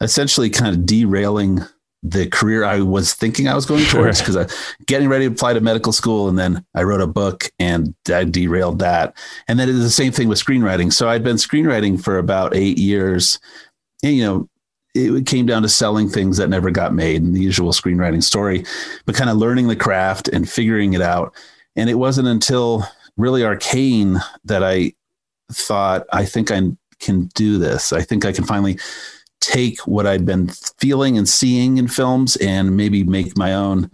essentially 0.00 0.50
kind 0.50 0.74
of 0.74 0.86
derailing 0.86 1.60
the 2.06 2.26
career 2.26 2.64
I 2.64 2.80
was 2.80 3.14
thinking 3.14 3.48
I 3.48 3.54
was 3.54 3.64
going 3.64 3.82
Sure. 3.82 4.02
towards 4.02 4.20
because 4.20 4.36
I 4.36 4.46
getting 4.86 5.08
ready 5.08 5.26
to 5.26 5.32
apply 5.32 5.54
to 5.54 5.60
medical 5.60 5.92
school 5.92 6.28
and 6.28 6.38
then 6.38 6.64
I 6.74 6.82
wrote 6.82 7.00
a 7.00 7.06
book 7.06 7.50
and 7.58 7.94
I 8.08 8.24
derailed 8.24 8.78
that. 8.80 9.16
And 9.48 9.58
then 9.58 9.70
it 9.70 9.74
is 9.74 9.82
the 9.82 9.90
same 9.90 10.12
thing 10.12 10.28
with 10.28 10.38
screenwriting. 10.38 10.92
So 10.92 11.08
I'd 11.08 11.24
been 11.24 11.36
screenwriting 11.36 12.02
for 12.02 12.18
about 12.18 12.54
eight 12.54 12.78
years. 12.78 13.40
And 14.02 14.14
you 14.14 14.22
know, 14.22 14.48
it 14.94 15.26
came 15.26 15.46
down 15.46 15.62
to 15.62 15.68
selling 15.68 16.08
things 16.08 16.36
that 16.36 16.50
never 16.50 16.70
got 16.70 16.94
made 16.94 17.22
and 17.22 17.34
the 17.34 17.40
usual 17.40 17.72
screenwriting 17.72 18.22
story, 18.22 18.64
but 19.06 19.14
kind 19.14 19.30
of 19.30 19.38
learning 19.38 19.68
the 19.68 19.74
craft 19.74 20.28
and 20.28 20.48
figuring 20.48 20.92
it 20.92 21.00
out. 21.00 21.34
And 21.74 21.88
it 21.88 21.94
wasn't 21.94 22.28
until 22.28 22.84
really 23.16 23.40
arkane 23.40 24.20
that 24.44 24.62
I 24.62 24.92
thought, 25.50 26.04
I 26.12 26.26
think 26.26 26.50
I 26.50 26.60
can 27.00 27.26
do 27.34 27.58
this. 27.58 27.92
I 27.92 28.02
think 28.02 28.24
I 28.24 28.32
can 28.32 28.44
finally 28.44 28.78
take 29.40 29.80
what 29.80 30.06
I'd 30.06 30.26
been 30.26 30.48
feeling 30.78 31.18
and 31.18 31.28
seeing 31.28 31.78
in 31.78 31.88
films 31.88 32.36
and 32.36 32.76
maybe 32.76 33.04
make 33.04 33.36
my 33.36 33.54
own. 33.54 33.90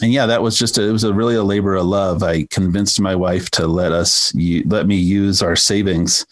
And 0.00 0.12
yeah, 0.12 0.26
that 0.26 0.42
was 0.42 0.58
just 0.58 0.78
a, 0.78 0.82
it 0.82 0.92
was 0.92 1.04
a 1.04 1.14
really 1.14 1.34
a 1.34 1.42
labor 1.42 1.74
of 1.74 1.86
love. 1.86 2.22
I 2.22 2.46
convinced 2.50 3.00
my 3.00 3.14
wife 3.14 3.50
to 3.52 3.66
let 3.66 3.92
us 3.92 4.32
let 4.66 4.86
me 4.86 4.96
use 4.96 5.42
our 5.42 5.56
savings, 5.56 6.24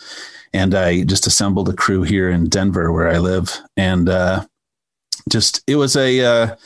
and 0.52 0.75
I 0.75 1.02
just 1.02 1.26
assembled 1.26 1.68
a 1.68 1.72
crew 1.72 2.02
here 2.02 2.30
in 2.30 2.48
Denver 2.48 2.92
where 2.92 3.08
I 3.08 3.18
live, 3.18 3.58
and 3.76 4.08
uh, 4.08 4.46
just 5.28 5.64
it 5.66 5.75
was 5.75 5.96
a 5.96 6.20
uh, 6.20 6.56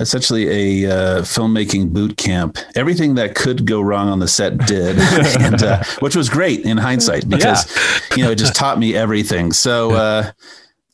essentially 0.00 0.84
a 0.84 0.90
uh, 0.90 1.22
filmmaking 1.22 1.92
boot 1.92 2.16
camp. 2.16 2.58
Everything 2.74 3.14
that 3.14 3.34
could 3.34 3.66
go 3.66 3.80
wrong 3.80 4.08
on 4.08 4.18
the 4.18 4.26
set 4.26 4.58
did, 4.66 4.98
and 5.40 5.62
uh, 5.62 5.84
which 6.00 6.16
was 6.16 6.28
great 6.28 6.60
in 6.62 6.78
hindsight 6.78 7.28
because 7.28 7.70
you 8.16 8.24
know 8.24 8.30
it 8.32 8.38
just 8.38 8.56
taught 8.56 8.78
me 8.78 8.96
everything. 8.96 9.52
So 9.52 9.92
uh, 9.92 10.32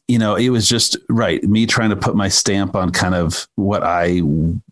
you 0.09 0.19
know, 0.19 0.37
it 0.37 0.51
was 0.51 0.69
just 0.69 0.97
right. 1.09 1.43
Me 1.43 1.67
trying 1.67 1.91
to 1.91 1.97
put 1.97 2.15
my 2.15 2.29
stamp 2.29 2.75
on 2.77 2.91
kind 2.91 3.15
of 3.15 3.49
what 3.57 3.83
I 3.83 4.21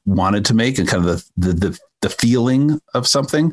wanted 0.06 0.44
to 0.46 0.54
make 0.54 0.78
and 0.78 0.88
kind 0.88 1.06
of 1.06 1.24
the, 1.36 1.48
the, 1.48 1.52
the, 1.52 1.80
the 2.02 2.10
feeling 2.10 2.80
of 2.94 3.06
something. 3.06 3.52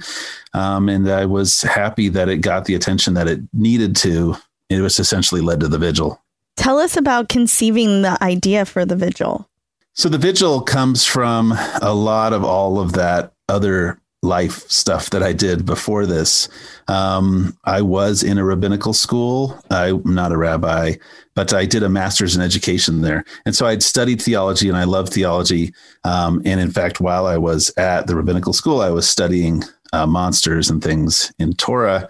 Um, 0.54 0.90
and 0.90 1.10
I 1.10 1.26
was 1.26 1.62
happy 1.62 2.10
that 2.10 2.30
it 2.30 2.38
got 2.38 2.66
the 2.66 2.76
attention 2.76 3.14
that 3.16 3.28
it 3.28 3.40
needed 3.54 3.96
to. 3.98 4.36
It 4.70 4.82
was 4.82 5.00
essentially 5.00 5.42
led 5.42 5.60
to 5.62 5.68
the 5.68 5.80
vigil. 5.80 6.22
Tell 6.56 6.78
us 6.78 6.98
about 6.98 7.30
conceiving 7.30 8.02
the 8.04 8.22
idea 8.22 8.66
for 8.66 8.86
the 8.86 8.96
vigil. 8.96 9.48
So 9.94 10.10
the 10.10 10.18
vigil 10.18 10.62
comes 10.62 11.06
from 11.06 11.54
a 11.82 11.94
lot 11.94 12.34
of 12.34 12.44
all 12.44 12.80
of 12.80 12.94
that 12.94 13.34
other 13.50 14.00
life 14.24 14.70
stuff 14.70 15.10
that 15.10 15.24
I 15.24 15.34
did 15.34 15.66
before 15.66 16.06
this. 16.06 16.48
Um, 16.88 17.58
I 17.64 17.82
was 17.82 18.22
in 18.22 18.38
a 18.38 18.46
rabbinical 18.46 18.94
school. 18.94 19.60
I'm 19.72 20.02
not 20.06 20.32
a 20.32 20.38
rabbi, 20.38 20.94
but 21.34 21.54
I 21.54 21.66
did 21.66 21.82
a 21.82 21.90
master's 21.90 22.36
in 22.36 22.42
education 22.42 23.02
there. 23.02 23.26
And 23.46 23.56
so 23.56 23.66
I'd 23.66 23.82
studied 23.82 24.22
theology 24.22 24.70
and 24.70 24.78
I 24.78 24.84
loved 24.84 25.12
theology. 25.12 25.74
Um, 26.04 26.42
and 26.46 26.60
in 26.60 26.70
fact, 26.70 27.02
while 27.02 27.26
I 27.26 27.38
was 27.38 27.74
at 27.78 28.06
the 28.08 28.16
rabbinical 28.16 28.54
school, 28.54 28.82
I 28.82 28.92
was 28.92 29.10
studying 29.10 29.64
uh, 29.94 30.06
monsters 30.06 30.70
and 30.70 30.84
things 30.84 31.34
in 31.40 31.54
Torah 31.54 32.08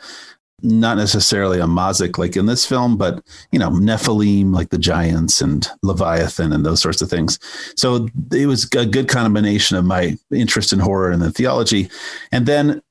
not 0.64 0.98
necessarily 0.98 1.60
a 1.60 1.66
mazik 1.66 2.18
like 2.18 2.36
in 2.36 2.46
this 2.46 2.66
film, 2.66 2.98
but 2.98 3.24
you 3.52 3.60
know, 3.60 3.70
Nephilim 3.70 4.54
like 4.54 4.70
the 4.70 4.78
giants 4.78 5.42
and 5.42 5.68
Leviathan 5.84 6.54
and 6.54 6.66
those 6.66 6.82
sorts 6.82 7.02
of 7.02 7.10
things. 7.10 7.40
So 7.76 8.08
it 8.32 8.46
was 8.46 8.70
a 8.74 8.86
good 8.86 9.08
combination 9.08 9.78
of 9.78 9.86
my 9.86 10.18
interest 10.32 10.74
in 10.74 10.80
horror 10.80 11.12
and 11.12 11.22
the 11.22 11.32
theology. 11.32 11.90
And 12.32 12.46
then 12.46 12.82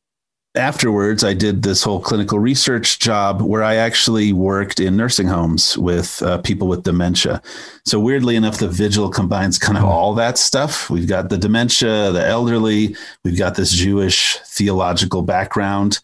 afterwards, 0.56 1.22
I 1.22 1.32
did 1.32 1.62
this 1.62 1.82
whole 1.82 2.00
clinical 2.00 2.38
research 2.38 2.98
job 2.98 3.40
where 3.40 3.62
I 3.62 3.76
actually 3.76 4.32
worked 4.32 4.80
in 4.80 4.96
nursing 4.96 5.28
homes 5.28 5.78
with 5.78 6.22
uh, 6.22 6.38
people 6.38 6.66
with 6.66 6.82
dementia. 6.82 7.40
So 7.84 8.00
weirdly 8.00 8.34
enough, 8.34 8.58
the 8.58 8.68
vigil 8.68 9.10
combines 9.10 9.58
kind 9.58 9.78
of 9.78 9.84
all 9.84 10.14
that 10.14 10.38
stuff. 10.38 10.90
We've 10.90 11.08
got 11.08 11.28
the 11.28 11.38
dementia, 11.38 12.10
the 12.10 12.26
elderly, 12.26 12.96
we've 13.24 13.38
got 13.38 13.54
this 13.54 13.72
Jewish 13.72 14.38
theological 14.44 15.22
background 15.22 16.00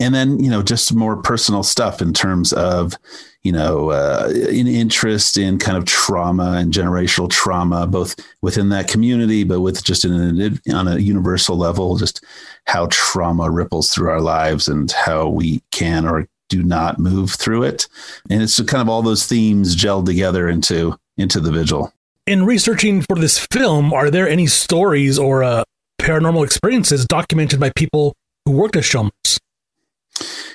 and 0.00 0.14
then 0.14 0.42
you 0.42 0.50
know 0.50 0.62
just 0.62 0.94
more 0.94 1.16
personal 1.16 1.62
stuff 1.62 2.02
in 2.02 2.12
terms 2.12 2.52
of 2.52 2.94
you 3.42 3.52
know 3.52 3.90
uh, 3.90 4.28
an 4.30 4.66
interest 4.66 5.36
in 5.36 5.58
kind 5.58 5.76
of 5.76 5.84
trauma 5.84 6.52
and 6.52 6.72
generational 6.72 7.30
trauma 7.30 7.86
both 7.86 8.14
within 8.42 8.68
that 8.68 8.88
community 8.88 9.44
but 9.44 9.60
with 9.60 9.82
just 9.84 10.04
in 10.04 10.12
a, 10.40 10.74
on 10.74 10.88
a 10.88 10.98
universal 10.98 11.56
level 11.56 11.96
just 11.96 12.24
how 12.66 12.86
trauma 12.90 13.50
ripples 13.50 13.90
through 13.90 14.10
our 14.10 14.20
lives 14.20 14.68
and 14.68 14.92
how 14.92 15.28
we 15.28 15.60
can 15.70 16.06
or 16.06 16.28
do 16.52 16.62
not 16.62 16.98
move 16.98 17.32
through 17.32 17.62
it. 17.62 17.88
And 18.28 18.42
it's 18.42 18.60
kind 18.60 18.82
of 18.82 18.88
all 18.88 19.00
those 19.00 19.26
themes 19.26 19.74
gelled 19.74 20.04
together 20.04 20.48
into 20.48 20.96
into 21.16 21.40
the 21.40 21.50
vigil. 21.50 21.92
In 22.26 22.44
researching 22.44 23.02
for 23.02 23.16
this 23.16 23.38
film 23.50 23.92
are 23.92 24.10
there 24.10 24.28
any 24.28 24.46
stories 24.46 25.18
or 25.18 25.42
uh, 25.42 25.64
paranormal 26.00 26.44
experiences 26.44 27.06
documented 27.06 27.58
by 27.58 27.70
people 27.70 28.14
who 28.44 28.52
worked 28.52 28.76
as 28.76 28.84
Shomers 28.84 29.38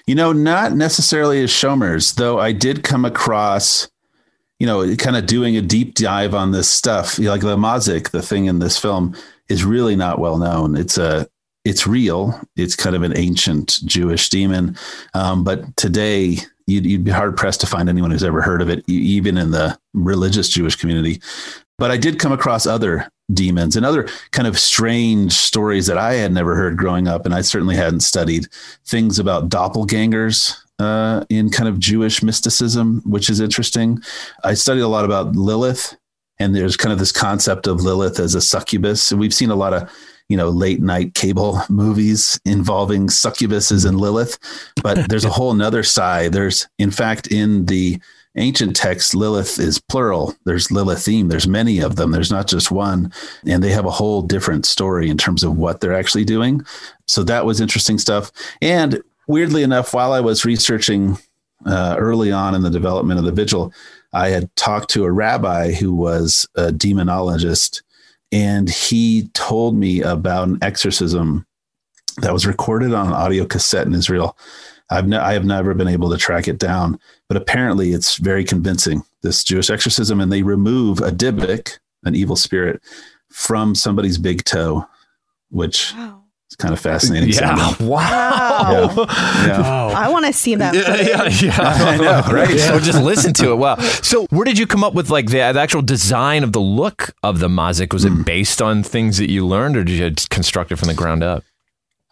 you 0.08 0.16
know, 0.16 0.32
not 0.32 0.74
necessarily 0.74 1.44
as 1.44 1.52
Shomers, 1.52 2.16
though 2.16 2.40
I 2.40 2.54
did 2.54 2.84
come 2.84 3.04
across, 3.04 3.90
you 4.58 4.66
know, 4.66 4.96
kind 4.96 5.18
of 5.18 5.26
doing 5.26 5.58
a 5.58 5.62
deep 5.62 5.96
dive 5.96 6.34
on 6.34 6.52
this 6.52 6.70
stuff. 6.70 7.20
like 7.20 7.42
the 7.42 7.58
Mazik, 7.58 8.10
the 8.12 8.22
thing 8.22 8.46
in 8.46 8.60
this 8.60 8.80
film, 8.80 9.16
is 9.50 9.66
really 9.66 9.96
not 9.96 10.20
well 10.20 10.38
known. 10.38 10.76
It's 10.76 10.98
a 10.98 11.28
it's 11.66 11.86
real. 11.86 12.40
It's 12.56 12.78
kind 12.78 12.96
of 12.96 13.04
an 13.04 13.18
ancient 13.18 13.82
Jewish 13.86 14.30
demon, 14.30 14.78
um, 15.14 15.44
but 15.44 15.76
today 15.76 16.38
you'd, 16.66 16.86
you'd, 16.86 17.04
be 17.04 17.12
hard 17.12 17.36
pressed 17.36 17.60
to 17.60 17.68
find 17.68 17.90
anyone 17.90 18.10
who's 18.10 18.24
ever 18.24 18.42
heard 18.42 18.62
of 18.62 18.70
it, 18.70 18.86
even 18.88 19.38
in 19.38 19.52
the 19.52 19.78
religious 19.94 20.48
Jewish 20.48 20.78
community. 20.78 21.22
But 21.78 21.92
I 21.92 21.98
did 21.98 22.20
come 22.20 22.32
across 22.32 22.66
other 22.66 23.10
demons 23.34 23.76
and 23.76 23.86
other 23.86 24.08
kind 24.32 24.48
of 24.48 24.58
strange 24.58 25.34
stories 25.34 25.88
that 25.88 25.98
I 25.98 26.14
had 26.14 26.32
never 26.32 26.56
heard 26.56 26.78
growing 26.78 27.08
up. 27.08 27.26
And 27.26 27.36
I 27.36 27.42
certainly 27.42 27.76
hadn't 27.76 28.00
studied 28.00 28.48
things 28.86 29.20
about 29.20 29.50
doppelgangers 29.50 30.58
uh, 30.80 31.26
in 31.30 31.50
kind 31.50 31.68
of 31.68 31.80
Jewish 31.80 32.24
mysticism, 32.24 33.02
which 33.06 33.30
is 33.30 33.40
interesting. 33.40 34.00
I 34.44 34.54
studied 34.54 34.82
a 34.82 34.88
lot 34.88 35.06
about 35.06 35.36
Lilith, 35.36 35.96
and 36.40 36.56
there's 36.56 36.78
kind 36.78 36.94
of 36.94 37.00
this 37.00 37.12
concept 37.12 37.68
of 37.68 37.82
Lilith 37.82 38.20
as 38.20 38.36
a 38.36 38.42
succubus. 38.42 39.12
And 39.12 39.20
we've 39.20 39.34
seen 39.34 39.50
a 39.50 39.56
lot 39.56 39.74
of 39.74 39.92
you 40.30 40.38
know 40.38 40.50
late 40.50 40.82
night 40.82 41.14
cable 41.14 41.62
movies 41.70 42.40
involving 42.46 43.08
succubuses 43.08 43.88
and 43.88 44.00
Lilith, 44.00 44.38
but 44.84 45.10
there's 45.10 45.26
a 45.26 45.30
whole 45.38 45.54
nother 45.54 45.84
side. 45.84 46.34
There's 46.34 46.68
in 46.78 46.92
fact 46.92 47.28
in 47.28 47.66
the 47.66 48.00
ancient 48.38 48.76
texts, 48.76 49.14
Lilith 49.14 49.60
is 49.60 49.80
plural. 49.80 50.36
There's 50.46 50.68
Lilithim. 50.68 51.30
There's 51.30 51.48
many 51.48 51.80
of 51.80 51.96
them. 51.96 52.12
There's 52.12 52.32
not 52.32 52.48
just 52.48 52.72
one. 52.72 53.12
And 53.46 53.64
they 53.64 53.72
have 53.72 53.86
a 53.86 53.92
whole 53.92 54.22
different 54.22 54.66
story 54.66 55.10
in 55.10 55.18
terms 55.18 55.44
of 55.44 55.58
what 55.58 55.82
they're 55.82 55.94
actually 55.94 56.26
doing. 56.26 56.66
So 57.08 57.24
that 57.24 57.46
was 57.46 57.60
interesting 57.60 57.98
stuff. 57.98 58.32
And 58.62 59.02
weirdly 59.28 59.64
enough, 59.64 59.94
while 59.94 60.14
I 60.14 60.20
was 60.20 60.46
researching 60.46 61.18
uh, 61.66 61.96
early 61.98 62.32
on 62.32 62.56
in 62.56 62.62
the 62.62 62.70
development 62.70 63.20
of 63.20 63.26
the 63.26 63.32
vigil, 63.32 63.74
I 64.14 64.30
had 64.30 64.56
talked 64.56 64.90
to 64.92 65.04
a 65.04 65.12
rabbi 65.12 65.74
who 65.74 65.94
was 65.94 66.48
a 66.56 66.72
demonologist, 66.72 67.84
and 68.32 68.70
he 68.70 69.30
told 69.34 69.76
me 69.76 70.02
about 70.02 70.48
an 70.48 70.60
exorcism 70.62 71.46
that 72.18 72.34
was 72.34 72.48
recorded 72.48 72.94
on 72.94 73.08
an 73.08 73.14
audio 73.14 73.46
cassette 73.46 73.88
in 73.88 73.94
Israel 73.94 74.38
I've 74.90 75.08
ne- 75.08 75.18
I 75.18 75.34
have 75.34 75.46
never 75.46 75.74
been 75.74 75.88
able 75.88 76.10
to 76.10 76.18
track 76.18 76.48
it 76.48 76.58
down, 76.58 77.00
but 77.28 77.38
apparently 77.38 77.92
it's 77.92 78.18
very 78.18 78.44
convincing. 78.44 79.04
This 79.22 79.44
Jewish 79.44 79.70
exorcism, 79.70 80.22
and 80.22 80.32
they 80.32 80.44
remove 80.44 81.00
a 81.00 81.12
dybbuk, 81.12 81.80
an 82.04 82.16
evil 82.16 82.36
spirit, 82.36 82.82
from 83.30 83.76
somebody's 83.76 84.18
big 84.18 84.46
toe, 84.46 84.86
which 85.50 85.94
wow. 85.96 86.24
is 86.50 86.56
kind 86.56 86.74
of 86.74 86.80
fascinating. 86.80 87.30
Yeah, 87.30 87.76
wow. 87.82 88.92
Yeah. 88.96 89.48
yeah. 89.48 89.88
I 89.94 90.08
want 90.10 90.26
to 90.28 90.34
see 90.34 90.56
that. 90.56 90.74
Yeah, 90.74 90.96
yeah, 90.96 91.28
yeah. 91.28 91.58
I 91.60 91.98
know, 91.98 92.34
right? 92.34 92.56
Yeah. 92.56 92.74
Or 92.78 92.80
just 92.80 93.02
listen 93.02 93.34
to 93.36 93.52
it. 93.52 93.56
Wow. 93.56 93.78
So, 93.80 94.26
where 94.30 94.46
did 94.46 94.58
you 94.58 94.68
come 94.68 94.84
up 94.84 94.94
with 94.94 95.10
like 95.10 95.26
the, 95.26 95.40
the 95.52 95.60
actual 95.60 95.82
design 95.82 96.44
of 96.44 96.54
the 96.54 96.62
look 96.62 97.14
of 97.24 97.40
the 97.40 97.50
mazik? 97.50 97.92
Was 97.92 98.06
mm. 98.06 98.22
it 98.22 98.26
based 98.26 98.62
on 98.62 98.84
things 98.84 99.18
that 99.18 99.30
you 99.30 99.46
learned, 99.46 99.76
or 99.76 99.84
did 99.84 99.94
you 99.94 100.10
just 100.12 100.30
construct 100.30 100.72
it 100.72 100.78
from 100.78 100.88
the 100.88 100.94
ground 100.94 101.24
up? 101.24 101.44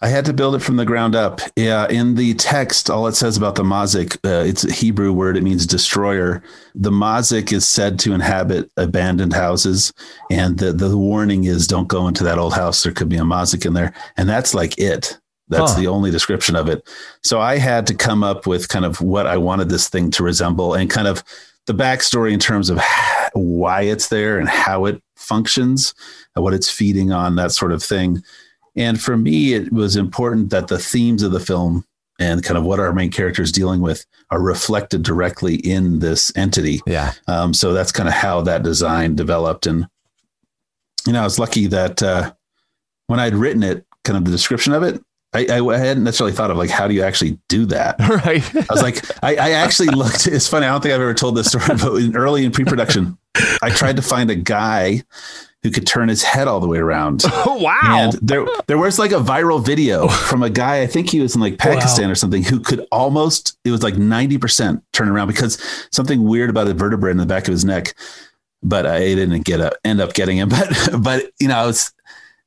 I 0.05 0.09
had 0.09 0.25
to 0.25 0.33
build 0.33 0.53
it 0.53 0.59
from 0.59 0.75
the 0.75 0.85
ground 0.85 1.15
up. 1.15 1.41
Yeah, 1.55 1.87
in 1.87 2.13
the 2.13 2.35
text, 2.35 2.91
all 2.91 3.07
it 3.07 3.15
says 3.15 3.37
about 3.37 3.55
the 3.55 3.63
mazik, 3.63 4.17
uh, 4.23 4.45
it's 4.45 4.63
a 4.63 4.71
Hebrew 4.71 5.11
word. 5.11 5.35
It 5.35 5.41
means 5.41 5.65
destroyer. 5.65 6.43
The 6.75 6.91
mazik 6.91 7.51
is 7.51 7.67
said 7.67 7.97
to 8.01 8.13
inhabit 8.13 8.69
abandoned 8.77 9.33
houses, 9.33 9.91
and 10.29 10.59
the 10.59 10.73
the 10.73 10.95
warning 10.95 11.45
is 11.45 11.65
don't 11.65 11.87
go 11.87 12.07
into 12.07 12.23
that 12.23 12.37
old 12.37 12.53
house. 12.53 12.83
There 12.83 12.93
could 12.93 13.09
be 13.09 13.17
a 13.17 13.21
mazik 13.21 13.65
in 13.65 13.73
there, 13.73 13.95
and 14.15 14.29
that's 14.29 14.53
like 14.53 14.77
it. 14.77 15.17
That's 15.47 15.73
huh. 15.73 15.79
the 15.79 15.87
only 15.87 16.11
description 16.11 16.55
of 16.55 16.69
it. 16.69 16.87
So 17.23 17.41
I 17.41 17.57
had 17.57 17.87
to 17.87 17.95
come 17.95 18.23
up 18.23 18.45
with 18.45 18.69
kind 18.69 18.85
of 18.85 19.01
what 19.01 19.25
I 19.25 19.37
wanted 19.37 19.69
this 19.69 19.89
thing 19.89 20.11
to 20.11 20.23
resemble, 20.23 20.75
and 20.75 20.87
kind 20.87 21.07
of 21.07 21.23
the 21.65 21.73
backstory 21.73 22.31
in 22.31 22.39
terms 22.39 22.69
of 22.69 22.79
why 23.33 23.81
it's 23.81 24.09
there 24.09 24.37
and 24.37 24.47
how 24.47 24.85
it 24.85 25.01
functions, 25.15 25.95
what 26.35 26.53
it's 26.53 26.69
feeding 26.69 27.11
on, 27.11 27.37
that 27.37 27.53
sort 27.53 27.71
of 27.71 27.81
thing. 27.81 28.21
And 28.75 29.01
for 29.01 29.17
me, 29.17 29.53
it 29.53 29.71
was 29.71 29.95
important 29.95 30.49
that 30.49 30.67
the 30.67 30.79
themes 30.79 31.23
of 31.23 31.31
the 31.31 31.39
film 31.39 31.85
and 32.19 32.43
kind 32.43 32.57
of 32.57 32.63
what 32.63 32.79
our 32.79 32.93
main 32.93 33.11
character 33.11 33.41
is 33.41 33.51
dealing 33.51 33.81
with 33.81 34.05
are 34.31 34.41
reflected 34.41 35.03
directly 35.03 35.55
in 35.55 35.99
this 35.99 36.31
entity. 36.35 36.81
Yeah. 36.85 37.13
Um, 37.27 37.53
so 37.53 37.73
that's 37.73 37.91
kind 37.91 38.07
of 38.07 38.15
how 38.15 38.41
that 38.41 38.63
design 38.63 39.15
developed. 39.15 39.67
And, 39.67 39.87
you 41.05 41.13
know, 41.13 41.21
I 41.21 41.25
was 41.25 41.39
lucky 41.39 41.67
that 41.67 42.01
uh, 42.01 42.33
when 43.07 43.19
I'd 43.19 43.35
written 43.35 43.63
it, 43.63 43.85
kind 44.03 44.17
of 44.17 44.25
the 44.25 44.31
description 44.31 44.73
of 44.73 44.83
it, 44.83 45.01
I, 45.33 45.59
I, 45.59 45.77
hadn't 45.77 46.05
necessarily 46.05 46.33
thought 46.33 46.49
of 46.49 46.55
like 46.57 46.69
how 46.69 46.87
do 46.87 46.93
you 46.93 47.03
actually 47.03 47.37
do 47.49 47.65
that. 47.65 47.99
Right. 48.25 48.55
I 48.55 48.73
was 48.73 48.81
like, 48.81 49.03
I, 49.21 49.35
I 49.35 49.51
actually 49.51 49.89
looked. 49.95 50.27
It's 50.27 50.47
funny. 50.47 50.65
I 50.65 50.69
don't 50.69 50.81
think 50.81 50.93
I've 50.93 51.01
ever 51.01 51.13
told 51.13 51.35
this 51.35 51.47
story, 51.47 51.65
but 51.67 51.95
in, 51.95 52.15
early 52.15 52.45
in 52.45 52.51
pre-production, 52.51 53.17
I 53.61 53.69
tried 53.69 53.97
to 53.97 54.01
find 54.01 54.31
a 54.31 54.35
guy 54.35 55.03
who 55.65 55.71
could 55.71 55.87
turn 55.87 56.09
his 56.09 56.21
head 56.21 56.47
all 56.47 56.59
the 56.59 56.67
way 56.67 56.77
around. 56.77 57.23
Oh, 57.25 57.57
wow. 57.59 57.79
And 57.83 58.13
there 58.21 58.45
there 58.67 58.77
was 58.77 58.99
like 58.99 59.11
a 59.11 59.15
viral 59.15 59.65
video 59.65 60.07
from 60.07 60.43
a 60.43 60.49
guy, 60.51 60.83
I 60.83 60.87
think 60.87 61.09
he 61.09 61.19
was 61.19 61.33
in 61.33 61.41
like 61.41 61.57
Pakistan 61.57 62.05
wow. 62.05 62.11
or 62.11 62.15
something, 62.15 62.43
who 62.43 62.59
could 62.59 62.85
almost 62.91 63.57
it 63.65 63.71
was 63.71 63.81
like 63.81 63.95
90% 63.95 64.83
turn 64.93 65.09
around 65.09 65.27
because 65.27 65.59
something 65.91 66.23
weird 66.23 66.51
about 66.51 66.67
the 66.67 66.75
vertebra 66.75 67.09
in 67.09 67.17
the 67.17 67.25
back 67.25 67.47
of 67.47 67.51
his 67.51 67.65
neck. 67.65 67.95
But 68.61 68.85
I 68.85 68.99
didn't 68.99 69.43
get 69.43 69.59
a, 69.59 69.71
end 69.83 70.01
up 70.01 70.13
getting 70.13 70.37
him. 70.37 70.49
But 70.55 71.01
but 71.01 71.31
you 71.39 71.47
know, 71.47 71.57
I 71.57 71.65
was 71.65 71.91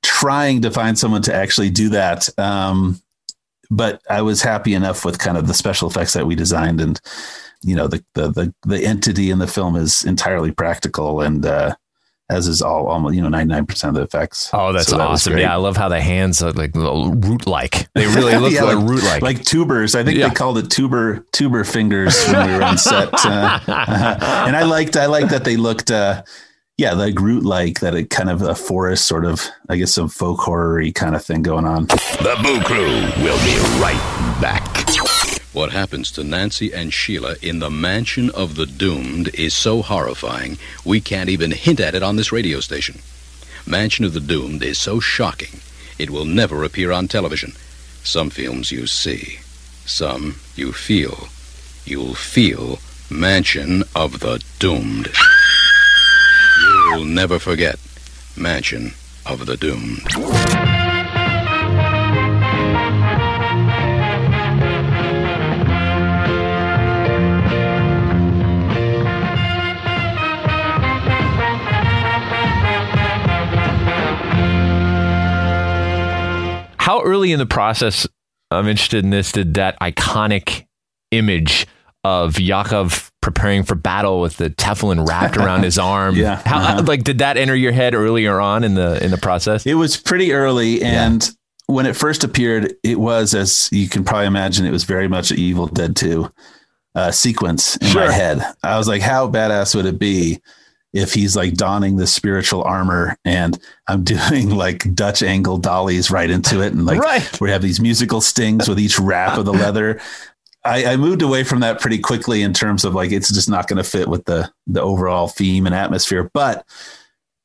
trying 0.04 0.62
to 0.62 0.70
find 0.70 0.96
someone 0.96 1.22
to 1.22 1.34
actually 1.34 1.70
do 1.70 1.88
that. 1.88 2.28
Um, 2.38 3.02
but 3.68 4.00
I 4.08 4.22
was 4.22 4.42
happy 4.42 4.75
enough 4.75 5.04
with 5.04 5.18
kind 5.18 5.37
of 5.37 5.48
the 5.48 5.54
special 5.54 5.90
effects 5.90 6.12
that 6.12 6.25
we 6.25 6.37
designed 6.37 6.80
and 6.80 7.00
you 7.62 7.75
know 7.75 7.88
the 7.88 8.04
the 8.14 8.28
the, 8.30 8.54
the 8.62 8.84
entity 8.84 9.30
in 9.30 9.40
the 9.40 9.48
film 9.48 9.75
is 9.75 10.04
entirely 10.04 10.52
practical 10.52 11.20
and 11.20 11.44
uh 11.44 11.75
as 12.30 12.47
is 12.47 12.61
all 12.62 12.87
almost 12.88 13.14
you 13.14 13.23
know 13.23 13.28
ninety 13.28 13.52
nine 13.52 13.64
percent 13.66 13.90
of 13.90 13.94
the 13.97 14.02
effects. 14.02 14.50
Oh, 14.52 14.73
that's 14.73 14.88
So 14.88 14.99
that 14.99 15.06
awesome. 15.06 15.38
Yeah, 15.38 15.52
I 15.52 15.56
love 15.56 15.76
how 15.76 15.88
the 15.88 16.00
hands 16.00 16.42
are 16.42 16.52
like 16.52 16.75
root 16.75 17.47
like. 17.47 17.88
They 17.94 18.06
really 18.06 18.37
look 18.37 18.52
Yeah, 18.52 18.64
like, 18.64 18.76
like- 18.76 18.88
root 18.88 19.02
like. 19.04 19.23
like 19.23 19.44
tubers. 19.44 19.94
I 19.94 20.04
think 20.04 20.18
Yeah. 20.18 20.28
they 20.28 20.35
called 20.35 20.58
it 20.58 20.70
tuber 20.70 21.25
tuber 21.32 21.64
fingers 21.64 22.14
when 22.26 22.49
we 22.50 22.54
were 22.56 22.62
on 22.62 22.78
set. 22.78 23.12
Uh, 23.25 23.58
uh, 23.66 24.44
and 24.47 24.56
I 24.56 24.62
liked 24.64 24.97
I 24.97 25.06
liked 25.06 25.30
that 25.30 25.44
they 25.44 25.56
looked 25.56 25.90
uh, 25.90 26.23
yeah 26.76 26.92
like 26.92 27.18
root 27.20 27.44
like 27.44 27.80
that. 27.80 27.94
It 27.94 28.11
kind 28.11 28.30
of 28.30 28.42
a 28.42 28.54
forest 28.54 29.06
sort 29.06 29.25
of 29.25 29.40
I 29.68 29.76
guess 29.76 29.92
some 29.92 30.08
folk 30.08 30.40
horror 30.40 30.82
kind 30.92 31.16
of 31.16 31.25
thing 31.25 31.42
going 31.42 31.64
on. 31.66 31.87
The 31.87 32.37
Boo 32.42 32.61
Crew 32.62 33.25
will 33.25 33.38
be 33.44 33.56
right 33.80 34.38
back. 34.40 34.64
What 35.59 35.73
happens 35.73 36.12
to 36.12 36.23
Nancy 36.23 36.73
and 36.73 36.95
Sheila 36.95 37.35
in 37.43 37.59
the 37.59 37.69
Mansion 37.69 38.31
of 38.31 38.55
the 38.55 38.65
Doomed 38.65 39.35
is 39.35 39.57
so 39.57 39.83
horrifying, 39.83 40.57
we 40.85 41.00
can't 41.00 41.29
even 41.29 41.50
hint 41.50 41.81
at 41.81 41.97
it 41.97 42.03
on 42.03 42.15
this 42.15 42.31
radio 42.31 42.61
station. 42.61 43.00
Mansion 43.67 44.05
of 44.05 44.12
the 44.12 44.21
Doomed 44.21 44.62
is 44.62 44.79
so 44.79 45.00
shocking, 45.00 45.59
it 45.99 46.11
will 46.11 46.25
never 46.25 46.62
appear 46.62 46.93
on 46.93 47.09
television. 47.09 47.55
Some 48.05 48.31
films 48.31 48.71
you 48.71 48.87
see, 48.87 49.41
some 49.85 50.37
you 50.55 50.73
feel. 50.73 51.27
You'll 51.85 52.15
feel 52.15 52.79
Mansion 53.11 53.83
of 53.97 54.21
the 54.21 54.41
Doomed. 54.61 55.09
You'll 56.93 57.05
never 57.05 57.41
forget 57.41 57.81
Mansion 58.37 58.93
of 59.27 59.47
the 59.47 59.57
Doomed. 59.57 60.67
How 76.88 77.02
early 77.02 77.33
in 77.33 77.38
the 77.38 77.45
process, 77.45 78.07
I'm 78.50 78.66
interested 78.66 79.04
in 79.04 79.11
this, 79.11 79.30
did 79.30 79.52
that 79.54 79.78
iconic 79.78 80.64
image 81.11 81.66
of 82.02 82.40
Yakov 82.40 83.12
preparing 83.21 83.62
for 83.62 83.75
battle 83.75 84.23
with 84.23 84.38
the 84.38 84.49
tefillin 84.49 85.07
wrapped 85.07 85.37
around 85.37 85.64
his 85.64 85.78
arm? 85.78 86.14
Yeah. 86.16 86.40
How, 86.47 86.61
Uh-huh. 86.61 86.85
like, 86.87 87.04
did 87.04 87.18
that 87.18 87.37
enter 87.37 87.54
your 87.54 87.73
head 87.73 87.92
earlier 87.95 88.40
on 88.40 88.64
in 88.64 88.73
the 88.73 89.04
in 89.04 89.11
the 89.11 89.18
process? 89.18 89.66
It 89.66 89.75
was 89.75 89.99
pretty 89.99 90.33
early, 90.33 90.80
and 90.80 91.30
when 91.66 91.85
it 91.85 91.95
first 91.95 92.25
appeared, 92.25 92.73
it 92.83 92.99
was 92.99 93.35
as 93.35 93.68
you 93.71 93.87
can 93.87 94.02
probably 94.02 94.26
imagine, 94.28 94.64
it 94.64 94.71
was 94.73 94.85
very 94.85 95.09
much 95.09 95.30
an 95.30 95.37
Evil 95.38 95.66
Dead 95.66 95.95
Two 95.95 96.33
uh, 96.95 97.11
sequence 97.11 97.76
in 97.76 97.92
my 97.92 98.11
head. 98.11 98.42
I 98.62 98.78
was 98.78 98.88
like, 98.88 99.02
how 99.02 99.28
badass 99.30 99.75
would 99.75 99.85
it 99.85 99.99
be 99.99 100.40
if 100.92 101.12
he's 101.14 101.37
like 101.37 101.54
donning 101.54 101.97
the 101.97 102.07
spiritual 102.07 102.62
armor 102.62 103.16
and 103.25 103.59
I'm 103.87 104.04
doing 104.04 104.50
like 104.50 104.95
Dutch 104.95 105.23
angle 105.23 105.59
dollies 105.59 106.11
right 106.11 106.30
into 106.30 106.62
it, 106.62 106.73
and 106.73 106.87
like 106.87 107.00
Right. 107.00 107.40
we 107.40 107.50
have 107.50 107.62
these 107.62 107.80
musical 107.80 108.21
stings 108.21 108.68
with 108.68 108.78
each 108.78 108.99
wrap 108.99 109.38
of 109.38 109.45
the 109.45 109.52
leather. 109.64 110.00
I, 110.64 110.85
I 110.92 110.97
moved 110.97 111.23
away 111.23 111.45
from 111.45 111.61
that 111.61 111.80
pretty 111.80 111.99
quickly 111.99 112.42
in 112.42 112.52
terms 112.52 112.85
of 112.85 112.95
like 112.95 113.12
it's 113.12 113.33
just 113.33 113.49
not 113.49 113.68
going 113.68 113.76
to 113.83 113.88
fit 113.88 114.09
with 114.09 114.25
the 114.25 114.50
the 114.66 114.83
overall 114.83 115.28
theme 115.28 115.66
and 115.66 115.75
atmosphere, 115.75 116.30
but 116.35 116.66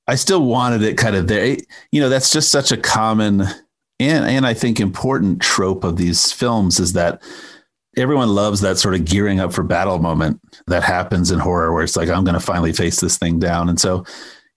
I 0.07 0.15
still 0.15 0.43
wanted 0.43 0.81
it 0.81 0.97
kind 0.97 1.15
of 1.15 1.27
there. 1.27 1.57
You 1.91 2.01
know, 2.01 2.09
that's 2.09 2.31
just 2.31 2.49
such 2.49 2.71
a 2.71 2.77
common 2.77 3.41
and 3.99 4.25
and 4.25 4.45
I 4.45 4.53
think 4.53 4.79
important 4.79 5.41
trope 5.41 5.83
of 5.83 5.95
these 5.97 6.31
films 6.31 6.79
is 6.79 6.93
that 6.93 7.21
everyone 7.97 8.29
loves 8.29 8.61
that 8.61 8.77
sort 8.77 8.95
of 8.95 9.05
gearing 9.05 9.39
up 9.39 9.53
for 9.53 9.63
battle 9.63 9.99
moment 9.99 10.39
that 10.67 10.83
happens 10.83 11.31
in 11.31 11.39
horror 11.39 11.73
where 11.73 11.83
it's 11.83 11.95
like 11.95 12.09
I'm 12.09 12.23
going 12.23 12.33
to 12.33 12.39
finally 12.39 12.73
face 12.73 12.99
this 12.99 13.17
thing 13.17 13.39
down. 13.39 13.69
And 13.69 13.79
so 13.79 14.05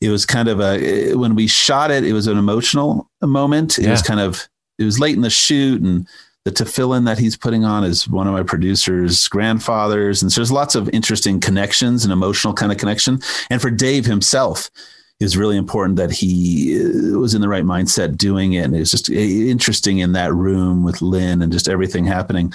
it 0.01 0.11
was 0.11 0.27
kind 0.27 0.49
of 0.49 0.61
a 0.61 1.15
when 1.15 1.35
we 1.35 1.47
shot 1.47 1.91
it, 1.91 2.05
it 2.05 2.13
was 2.13 2.27
an 2.27 2.39
emotional 2.39 3.11
moment. 3.23 3.79
It 3.79 3.91
was 3.91 4.03
kind 4.03 4.21
of 4.21 4.49
it 4.79 4.85
was 4.85 5.01
late 5.01 5.17
in 5.17 5.23
the 5.23 5.31
shoot 5.31 5.83
and 5.83 6.07
the 6.47 6.53
tefillin 6.53 7.07
that 7.07 7.19
he's 7.19 7.37
putting 7.37 7.65
on 7.65 7.83
is 7.83 8.09
one 8.09 8.29
of 8.29 8.33
my 8.33 8.45
producers' 8.45 9.27
grandfathers. 9.27 10.23
And 10.23 10.31
so 10.31 10.41
there's 10.41 10.53
lots 10.53 10.77
of 10.77 10.89
interesting 10.91 11.41
connections 11.41 12.05
and 12.05 12.13
emotional 12.13 12.55
kind 12.55 12.71
of 12.71 12.79
connection. 12.79 13.19
And 13.51 13.61
for 13.61 13.69
Dave 13.69 14.07
himself, 14.07 14.71
it 15.19 15.25
was 15.25 15.37
really 15.37 15.57
important 15.57 15.97
that 15.97 16.13
he 16.13 16.79
uh, 16.79 17.19
was 17.19 17.35
in 17.35 17.41
the 17.41 17.49
right 17.49 17.65
mindset 17.65 18.17
doing 18.17 18.53
it. 18.53 18.61
And 18.61 18.77
it 18.77 18.79
was 18.79 18.93
just 18.93 19.11
uh, 19.11 19.15
interesting 19.15 19.99
in 19.99 20.13
that 20.13 20.33
room 20.33 20.85
with 20.85 21.03
Lynn 21.03 21.43
and 21.43 21.51
just 21.51 21.69
everything 21.69 22.05
happening. 22.05 22.53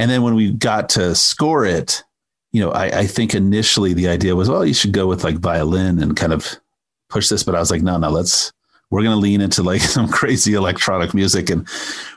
And 0.00 0.10
then 0.10 0.22
when 0.22 0.34
we 0.34 0.50
got 0.50 0.88
to 0.90 1.14
score 1.14 1.66
it, 1.66 2.02
you 2.52 2.62
know, 2.62 2.70
I, 2.70 3.00
I 3.00 3.06
think 3.06 3.34
initially 3.34 3.92
the 3.92 4.08
idea 4.08 4.34
was, 4.34 4.48
well, 4.48 4.64
you 4.64 4.72
should 4.72 4.94
go 4.94 5.06
with 5.06 5.24
like 5.24 5.36
violin 5.36 6.02
and 6.02 6.16
kind 6.16 6.32
of 6.32 6.56
push 7.10 7.28
this. 7.28 7.42
But 7.42 7.54
I 7.54 7.60
was 7.60 7.70
like, 7.70 7.82
no, 7.82 7.98
no, 7.98 8.08
let's, 8.08 8.50
we're 8.90 9.02
going 9.02 9.14
to 9.14 9.20
lean 9.20 9.42
into 9.42 9.62
like 9.62 9.80
some 9.82 10.08
crazy 10.08 10.54
electronic 10.54 11.12
music 11.12 11.50
and 11.50 11.68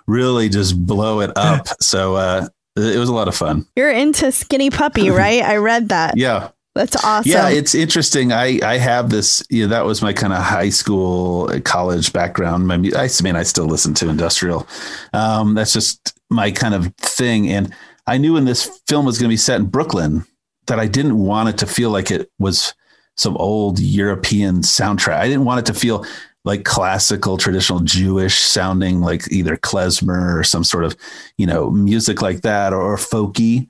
really 0.07 0.47
just 0.47 0.85
blow 0.85 1.19
it 1.19 1.31
up. 1.35 1.67
so 1.81 2.15
uh, 2.15 2.47
it 2.77 2.97
was 2.97 3.09
a 3.09 3.13
lot 3.13 3.27
of 3.27 3.35
fun. 3.35 3.67
You're 3.75 3.91
into 3.91 4.31
Skinny 4.31 4.69
Puppy, 4.69 5.09
right? 5.11 5.43
I 5.43 5.57
read 5.57 5.89
that. 5.89 6.15
Yeah. 6.15 6.51
That's 6.75 6.95
awesome. 7.03 7.31
Yeah, 7.31 7.49
it's 7.49 7.75
interesting. 7.75 8.31
I 8.31 8.59
I 8.63 8.79
have 8.79 9.11
this. 9.11 9.43
You 9.51 9.61
know, 9.61 9.69
that 9.75 9.85
was 9.85 10.01
my 10.01 10.11
kind 10.11 10.33
of 10.33 10.41
high 10.41 10.69
school, 10.69 11.47
uh, 11.51 11.59
college 11.59 12.11
background. 12.11 12.65
My, 12.65 12.77
mu- 12.77 12.89
I 12.95 13.07
mean, 13.21 13.35
I 13.35 13.43
still 13.43 13.67
listen 13.67 13.93
to 13.93 14.09
industrial. 14.09 14.67
Um, 15.13 15.53
that's 15.53 15.71
just 15.71 16.19
my 16.33 16.51
kind 16.51 16.73
of 16.73 16.93
thing. 16.95 17.49
And 17.49 17.73
I 18.07 18.17
knew 18.17 18.33
when 18.33 18.45
this 18.45 18.81
film 18.87 19.05
was 19.05 19.17
going 19.17 19.29
to 19.29 19.33
be 19.33 19.37
set 19.37 19.59
in 19.59 19.67
Brooklyn 19.67 20.25
that 20.67 20.79
I 20.79 20.87
didn't 20.87 21.17
want 21.17 21.49
it 21.49 21.57
to 21.59 21.67
feel 21.67 21.89
like 21.89 22.11
it 22.11 22.29
was 22.39 22.73
some 23.15 23.37
old 23.37 23.79
European 23.79 24.61
soundtrack. 24.61 25.17
I 25.17 25.27
didn't 25.27 25.45
want 25.45 25.59
it 25.59 25.71
to 25.71 25.79
feel 25.79 26.05
like 26.45 26.65
classical, 26.65 27.37
traditional 27.37 27.79
Jewish 27.79 28.39
sounding, 28.39 28.99
like 28.99 29.31
either 29.31 29.55
klezmer 29.55 30.37
or 30.37 30.43
some 30.43 30.63
sort 30.63 30.83
of, 30.83 30.95
you 31.37 31.45
know, 31.45 31.69
music 31.69 32.21
like 32.21 32.41
that 32.41 32.73
or, 32.73 32.97
folky 32.97 33.67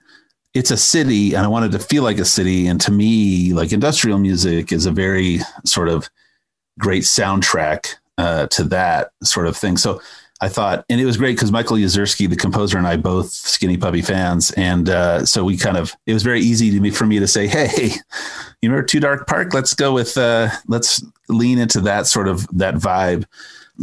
it's 0.53 0.71
a 0.71 0.77
city 0.77 1.33
and 1.33 1.43
I 1.43 1.47
wanted 1.47 1.71
to 1.71 1.79
feel 1.79 2.03
like 2.03 2.19
a 2.19 2.25
city. 2.25 2.67
And 2.67 2.79
to 2.81 2.91
me, 2.91 3.53
like 3.53 3.71
industrial 3.71 4.19
music 4.19 4.71
is 4.71 4.85
a 4.85 4.91
very 4.91 5.39
sort 5.65 5.89
of 5.89 6.09
great 6.79 7.03
soundtrack 7.03 7.95
uh, 8.17 8.47
to 8.47 8.63
that 8.65 9.11
sort 9.23 9.47
of 9.47 9.57
thing. 9.57 9.77
So 9.77 10.01
I 10.43 10.49
thought, 10.49 10.83
and 10.89 10.99
it 10.99 11.05
was 11.05 11.15
great 11.17 11.35
because 11.35 11.51
Michael 11.51 11.77
Yezerski, 11.77 12.29
the 12.29 12.35
composer, 12.35 12.77
and 12.77 12.85
I 12.85 12.97
both 12.97 13.29
Skinny 13.31 13.77
Puppy 13.77 14.01
fans, 14.01 14.51
and 14.51 14.89
uh, 14.89 15.25
so 15.25 15.43
we 15.45 15.55
kind 15.57 15.77
of 15.77 15.95
it 16.05 16.13
was 16.13 16.23
very 16.23 16.41
easy 16.41 16.69
to 16.71 16.79
me 16.81 16.89
for 16.91 17.05
me 17.05 17.17
to 17.19 17.27
say, 17.27 17.47
hey, 17.47 17.91
you 18.61 18.69
remember 18.69 18.85
Too 18.85 18.99
Dark 18.99 19.25
Park? 19.27 19.53
Let's 19.53 19.73
go 19.73 19.93
with 19.93 20.17
uh, 20.17 20.49
let's 20.67 21.03
lean 21.29 21.59
into 21.59 21.79
that 21.81 22.07
sort 22.07 22.27
of 22.27 22.45
that 22.57 22.75
vibe, 22.75 23.25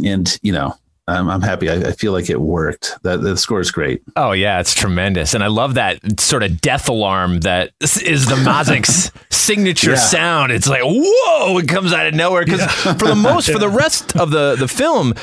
and 0.05 0.37
you 0.43 0.51
know. 0.51 0.75
I'm, 1.07 1.27
I'm 1.29 1.41
happy. 1.41 1.67
I, 1.67 1.73
I 1.89 1.91
feel 1.93 2.13
like 2.13 2.29
it 2.29 2.39
worked. 2.39 2.95
That 3.01 3.21
the 3.21 3.35
score 3.35 3.59
is 3.59 3.71
great. 3.71 4.01
Oh 4.15 4.31
yeah, 4.33 4.59
it's 4.61 4.73
tremendous, 4.75 5.33
and 5.33 5.43
I 5.43 5.47
love 5.47 5.73
that 5.73 6.21
sort 6.21 6.43
of 6.43 6.61
death 6.61 6.87
alarm 6.87 7.39
that 7.41 7.71
is 7.81 8.27
the 8.27 8.35
Mazik's 8.35 9.11
signature 9.35 9.91
Yeah. 9.91 9.97
sound. 9.97 10.51
It's 10.53 10.67
like 10.69 10.83
whoa, 10.85 11.57
it 11.57 11.67
comes 11.67 11.91
out 11.91 12.05
of 12.05 12.13
nowhere. 12.13 12.45
Because 12.45 12.61
for 12.71 13.07
the 13.07 13.15
most, 13.15 13.51
for 13.51 13.57
the 13.59 13.67
rest 13.83 14.15
of 14.15 14.29
the 14.29 14.55
the 14.57 14.67
film, 14.67 15.15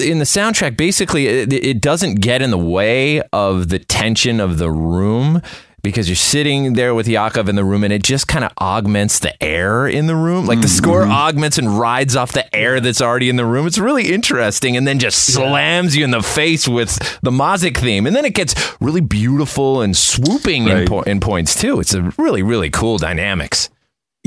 in 0.00 0.18
the 0.18 0.24
soundtrack, 0.24 0.76
basically 0.76 1.26
it, 1.26 1.52
it 1.52 1.80
doesn't 1.80 2.16
get 2.16 2.42
in 2.42 2.50
the 2.50 2.58
way 2.58 3.20
of 3.32 3.68
the 3.68 3.78
tension 3.78 4.40
of 4.40 4.58
the 4.58 4.70
room. 4.70 5.42
Because 5.80 6.08
you're 6.08 6.16
sitting 6.16 6.72
there 6.72 6.92
with 6.92 7.06
Yakov 7.06 7.48
in 7.48 7.54
the 7.54 7.64
room 7.64 7.84
and 7.84 7.92
it 7.92 8.02
just 8.02 8.26
kind 8.26 8.44
of 8.44 8.50
augments 8.60 9.20
the 9.20 9.40
air 9.42 9.86
in 9.86 10.08
the 10.08 10.16
room. 10.16 10.44
Like 10.44 10.60
the 10.60 10.68
score 10.68 11.02
mm-hmm. 11.02 11.12
augments 11.12 11.56
and 11.56 11.78
rides 11.78 12.16
off 12.16 12.32
the 12.32 12.54
air 12.54 12.80
that's 12.80 13.00
already 13.00 13.28
in 13.28 13.36
the 13.36 13.46
room. 13.46 13.64
It's 13.64 13.78
really 13.78 14.12
interesting 14.12 14.76
and 14.76 14.88
then 14.88 14.98
just 14.98 15.32
slams 15.32 15.96
you 15.96 16.02
in 16.02 16.10
the 16.10 16.20
face 16.20 16.66
with 16.66 16.98
the 17.22 17.30
Mazik 17.30 17.76
theme. 17.76 18.08
And 18.08 18.16
then 18.16 18.24
it 18.24 18.34
gets 18.34 18.76
really 18.80 19.00
beautiful 19.00 19.80
and 19.80 19.96
swooping 19.96 20.66
in, 20.66 20.86
po- 20.88 21.02
in 21.02 21.20
points 21.20 21.58
too. 21.58 21.78
It's 21.78 21.94
a 21.94 22.12
really, 22.18 22.42
really 22.42 22.70
cool 22.70 22.98
dynamics. 22.98 23.70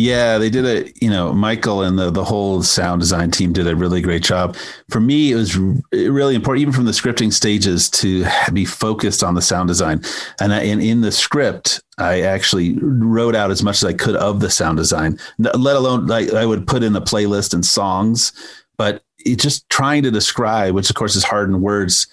Yeah, 0.02 0.40
they 0.40 0.50
did 0.50 0.66
a, 0.66 0.92
you 1.00 1.12
know, 1.12 1.32
Michael 1.32 1.84
and 1.84 2.00
the, 2.00 2.10
the 2.10 2.24
whole 2.24 2.64
sound 2.64 3.02
design 3.02 3.30
team 3.30 3.54
did 3.54 3.68
a 3.68 3.76
really 3.76 4.02
great 4.02 4.24
job. 4.24 4.56
For 4.90 5.00
me, 5.00 5.32
it 5.32 5.36
was 5.36 5.56
really 5.92 6.34
important, 6.34 6.64
even 6.64 6.74
from 6.74 6.86
the 6.86 6.92
scripting 6.92 7.32
stages, 7.32 7.88
to 7.92 8.26
be 8.52 8.66
focused 8.66 9.24
on 9.24 9.36
the 9.36 9.44
sound 9.44 9.68
design. 9.68 10.02
And, 10.40 10.56
I, 10.56 10.62
and 10.64 10.82
in 10.82 11.02
the 11.02 11.12
script, 11.12 11.84
I 12.00 12.22
actually 12.22 12.80
wrote 12.82 13.36
out 13.36 13.52
as 13.52 13.62
much 13.62 13.76
as 13.76 13.86
I 13.86 13.94
could 13.94 14.16
of 14.16 14.40
the 14.40 14.50
sound 14.50 14.78
design, 14.78 15.20
let 15.38 15.76
alone 15.76 16.08
like 16.08 16.34
I 16.34 16.48
would 16.48 16.66
put 16.66 16.82
in 16.82 16.96
a 16.96 17.02
playlist 17.02 17.54
and 17.54 17.64
songs, 17.64 18.34
but 18.78 19.04
it 19.24 19.38
just 19.38 19.70
trying 19.70 20.02
to 20.02 20.10
describe, 20.10 20.74
which 20.74 20.90
of 20.90 20.96
course 20.96 21.16
is 21.16 21.24
hard 21.24 21.48
in 21.48 21.62
words, 21.62 22.08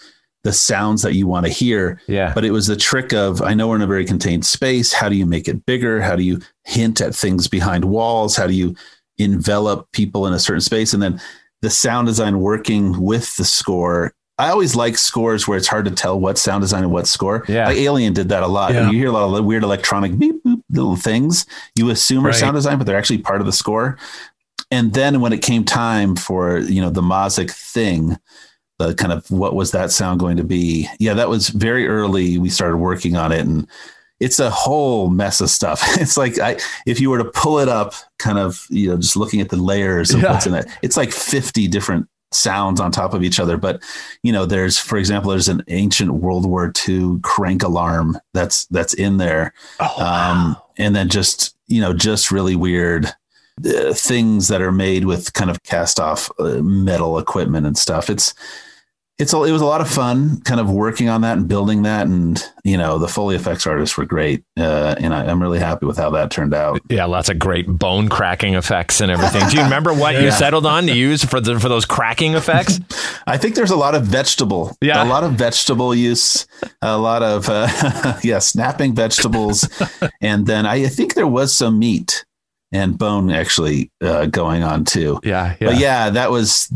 the 0.49 0.53
sounds 0.55 1.03
that 1.03 1.13
you 1.13 1.27
want 1.27 1.45
to 1.45 1.53
hear. 1.53 2.01
Yeah. 2.07 2.33
But 2.35 2.47
it 2.47 2.53
was 2.53 2.67
the 2.67 2.75
trick 2.75 3.13
of 3.13 3.43
I 3.43 3.53
know 3.53 3.69
we're 3.69 3.77
in 3.77 3.83
a 3.83 3.87
very 3.87 4.07
contained 4.07 4.47
space. 4.47 4.95
How 4.95 5.11
do 5.11 5.15
you 5.15 5.27
make 5.27 5.47
it 5.47 5.67
bigger? 5.67 6.01
How 6.01 6.17
do 6.17 6.23
you 6.23 6.41
hint 6.65 7.03
at 7.03 7.15
things 7.15 7.49
behind 7.49 7.85
walls? 7.85 8.35
How 8.35 8.47
do 8.47 8.55
you 8.55 8.75
envelop 9.19 9.93
people 9.93 10.27
in 10.27 10.33
a 10.33 10.39
certain 10.39 10.63
space? 10.63 10.95
And 10.95 11.03
then 11.03 11.21
the 11.61 11.69
sound 11.69 12.07
design 12.07 12.41
working 12.41 12.99
with 12.99 13.37
the 13.37 13.45
score. 13.45 14.15
I 14.39 14.49
always 14.49 14.75
like 14.75 14.97
scores 14.97 15.47
where 15.47 15.59
it's 15.59 15.67
hard 15.67 15.85
to 15.85 15.91
tell 15.91 16.19
what 16.19 16.39
sound 16.39 16.63
design 16.63 16.83
and 16.85 16.93
what 16.93 17.07
score. 17.07 17.45
Yeah. 17.47 17.67
Like 17.67 17.77
Alien 17.77 18.15
did 18.15 18.31
that 18.31 18.43
a 18.43 18.47
lot. 18.47 18.73
Yeah. 18.73 18.91
You 18.91 18.97
hear 18.97 19.09
a 19.09 19.13
lot 19.13 19.37
of 19.37 19.45
weird 19.45 19.65
electronic 19.65 20.19
beep 20.19 20.43
boop 20.45 20.63
little 20.71 20.97
things. 20.97 21.45
You 21.77 21.91
assume 21.91 22.27
are 22.27 22.33
sound 22.33 22.55
design, 22.55 22.79
but 22.79 22.87
they're 22.87 22.97
actually 22.97 23.19
part 23.19 23.41
of 23.41 23.47
the 23.47 23.53
score. 23.53 23.99
and 24.71 24.95
then 24.95 25.21
when 25.21 25.35
it 25.35 25.43
came 25.43 25.65
time 25.65 26.17
for 26.17 26.59
you 26.61 26.81
know 26.81 26.89
the 26.91 27.03
Mazik 27.03 27.51
thing, 27.51 28.17
the 28.79 28.95
kind 28.95 29.13
of 29.13 29.31
what 29.31 29.55
was 29.55 29.71
that 29.73 29.91
sound 29.91 30.21
going 30.21 30.37
to 30.37 30.45
be? 30.45 30.89
Yeah, 30.99 31.15
that 31.15 31.29
was 31.29 31.49
very 31.49 31.87
early. 31.89 32.39
We 32.39 32.49
started 32.49 32.77
working 32.79 33.17
on 33.17 33.33
it, 33.33 33.41
and 33.41 33.67
it's 34.21 34.39
a 34.41 34.51
whole 34.51 35.11
mess 35.11 35.41
of 35.41 35.51
stuff. 35.51 35.83
It's 36.01 36.17
like 36.17 36.39
I, 36.39 36.59
if 36.87 37.01
you 37.01 37.11
were 37.11 37.19
to 37.19 37.25
pull 37.31 37.59
it 37.59 37.69
up, 37.69 37.95
kind 38.19 38.39
of 38.39 38.67
you 38.71 38.89
know 38.91 38.97
just 38.97 39.17
looking 39.17 39.41
at 39.41 39.49
the 39.51 39.57
layers 39.57 40.13
of 40.13 40.23
Yeah. 40.23 40.33
what's 40.33 40.47
in 40.47 40.55
it, 40.55 40.67
it's 40.83 40.97
like 40.97 41.13
fifty 41.13 41.67
different 41.69 42.09
sounds 42.31 42.79
on 42.79 42.93
top 42.93 43.15
of 43.15 43.23
each 43.23 43.41
other. 43.41 43.57
But 43.57 43.83
you 44.23 44.33
know, 44.33 44.45
there's 44.47 44.79
for 44.79 44.99
example, 44.99 45.31
there's 45.31 45.49
an 45.49 45.63
ancient 45.69 46.13
World 46.15 46.47
War 46.47 46.73
II 46.89 47.19
crank 47.23 47.63
alarm 47.63 48.19
that's 48.35 48.67
that's 48.67 48.95
in 48.95 49.17
there, 49.17 49.55
um, 49.99 50.57
and 50.77 50.95
then 50.95 51.09
just 51.09 51.57
you 51.67 51.81
know 51.81 51.93
just 51.93 52.31
really 52.31 52.55
weird 52.57 53.07
uh, 53.67 53.93
things 53.93 54.49
that 54.49 54.63
are 54.63 54.71
made 54.73 55.05
with 55.05 55.33
kind 55.33 55.51
of 55.51 55.63
cast 55.65 55.99
off 55.99 56.31
uh, 56.39 56.59
metal 56.63 57.19
equipment 57.19 57.67
and 57.67 57.77
stuff. 57.79 58.09
It's 58.11 58.35
it's 59.19 59.33
a, 59.33 59.43
it 59.43 59.51
was 59.51 59.61
a 59.63 59.67
lot 59.67 59.81
of 59.81 59.89
fun 59.91 60.41
kind 60.43 60.61
of 60.61 60.71
working 60.71 61.09
on 61.09 61.23
that 61.23 61.37
and 61.37 61.49
building 61.49 61.83
that 61.83 62.07
and 62.07 62.43
you 62.65 62.77
know 62.77 62.99
the 62.99 63.09
foley 63.09 63.35
effects 63.35 63.67
artists 63.67 63.97
were 63.99 64.05
great 64.07 64.45
uh, 64.59 64.95
and 64.99 65.13
I, 65.13 65.25
i'm 65.27 65.43
really 65.43 65.59
happy 65.59 65.87
with 65.87 65.97
how 65.97 66.11
that 66.11 66.31
turned 66.31 66.55
out 66.55 66.81
Yeah, 66.89 67.07
lots 67.07 67.29
of 67.29 67.39
great 67.39 67.67
bone 67.67 68.09
cracking 68.09 68.55
effects 68.55 69.01
and 69.01 69.11
everything. 69.11 69.49
Do 69.49 69.57
you 69.57 69.63
remember 69.65 69.93
what 69.93 70.21
you 70.23 70.31
settled 70.45 70.67
on 70.67 70.87
to 70.87 70.95
use 70.97 71.25
for 71.25 71.41
the 71.41 71.59
for 71.59 71.69
those 71.69 71.85
cracking 71.85 72.35
effects? 72.35 72.79
i 73.27 73.37
think 73.37 73.55
there's 73.57 73.71
a 73.73 73.77
lot 73.77 73.95
of 73.95 74.05
vegetable 74.05 74.77
Yeah. 74.81 75.03
a 75.03 75.07
lot 75.09 75.25
of 75.25 75.33
vegetable 75.33 75.95
use 75.95 76.47
a 76.83 76.97
lot 76.97 77.23
of 77.23 77.49
uh, 77.49 78.19
yeah 78.23 78.39
snapping 78.39 78.95
vegetables 78.95 79.69
and 80.21 80.47
then 80.47 80.65
I, 80.67 80.85
I 80.85 80.89
think 80.89 81.15
there 81.15 81.27
was 81.27 81.55
some 81.55 81.79
meat 81.79 82.25
and 82.73 82.97
bone 82.99 83.31
actually 83.31 83.91
uh, 84.03 84.27
going 84.27 84.63
on 84.63 84.85
too 84.85 85.19
Yeah, 85.25 85.57
yeah. 85.61 85.69
but 85.69 85.79
yeah 85.79 86.11
that 86.11 86.31
was 86.31 86.73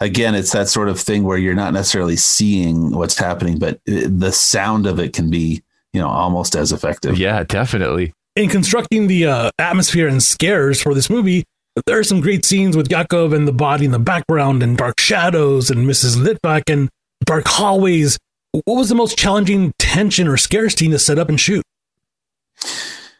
again 0.00 0.34
it's 0.34 0.52
that 0.52 0.68
sort 0.68 0.88
of 0.88 0.98
thing 0.98 1.24
where 1.24 1.38
you're 1.38 1.54
not 1.54 1.72
necessarily 1.72 2.16
seeing 2.16 2.94
what's 2.96 3.18
happening 3.18 3.58
but 3.58 3.80
the 3.86 4.30
sound 4.32 4.86
of 4.86 4.98
it 4.98 5.12
can 5.12 5.30
be 5.30 5.62
you 5.92 6.00
know 6.00 6.08
almost 6.08 6.54
as 6.54 6.72
effective 6.72 7.18
Yeah, 7.18 7.44
definitely. 7.44 8.12
In 8.36 8.48
constructing 8.48 9.08
the 9.08 9.26
uh, 9.26 9.50
atmosphere 9.58 10.06
and 10.06 10.22
scares 10.22 10.80
for 10.80 10.94
this 10.94 11.10
movie, 11.10 11.44
there 11.86 11.98
are 11.98 12.04
some 12.04 12.20
great 12.20 12.44
scenes 12.44 12.76
with 12.76 12.88
Yakov 12.88 13.32
and 13.32 13.48
the 13.48 13.52
body 13.52 13.84
in 13.84 13.90
the 13.90 13.98
background, 13.98 14.62
and 14.62 14.76
dark 14.76 15.00
shadows, 15.00 15.70
and 15.70 15.88
Mrs. 15.88 16.16
Litvak, 16.16 16.72
and 16.72 16.88
dark 17.24 17.48
hallways. 17.48 18.16
What 18.52 18.76
was 18.76 18.88
the 18.90 18.94
most 18.94 19.18
challenging 19.18 19.72
tension 19.78 20.28
or 20.28 20.36
scare 20.36 20.70
scene 20.70 20.92
to 20.92 21.00
set 21.00 21.18
up 21.18 21.28
and 21.28 21.40
shoot? 21.40 21.64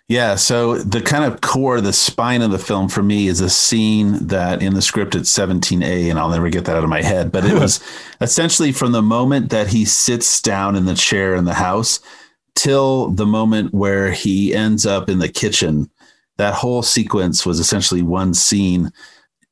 Yeah, 0.09 0.37
so 0.37 0.79
the 0.79 1.03
kind 1.03 1.31
of 1.31 1.43
core, 1.43 1.83
the 1.83 1.93
spine 1.93 2.41
of 2.41 2.51
the 2.51 2.59
film 2.59 2.89
for 2.89 3.03
me 3.03 3.29
is 3.29 3.43
a 3.43 3.51
scene 3.51 4.27
that 4.29 4.63
in 4.63 4.73
the 4.73 4.81
script 4.81 5.15
it's 5.15 5.31
17A, 5.37 6.09
and 6.09 6.19
I'll 6.19 6.31
never 6.31 6.49
get 6.49 6.65
that 6.65 6.77
out 6.77 6.85
of 6.85 6.89
my 6.89 7.03
head. 7.03 7.31
But 7.31 7.45
it 7.45 7.53
was 7.61 7.85
essentially 8.23 8.73
from 8.73 8.93
the 8.93 9.03
moment 9.03 9.51
that 9.51 9.67
he 9.69 9.85
sits 9.85 10.41
down 10.41 10.77
in 10.77 10.87
the 10.87 10.95
chair 10.95 11.35
in 11.35 11.45
the 11.45 11.53
house 11.53 12.01
till 12.55 13.11
the 13.11 13.27
moment 13.27 13.75
where 13.75 14.11
he 14.11 14.55
ends 14.55 14.87
up 14.87 15.11
in 15.11 15.19
the 15.19 15.29
kitchen. 15.29 15.91
That 16.39 16.55
whole 16.55 16.83
sequence 16.83 17.45
was 17.45 17.61
essentially 17.61 18.01
one 18.01 18.33
scene. 18.33 18.91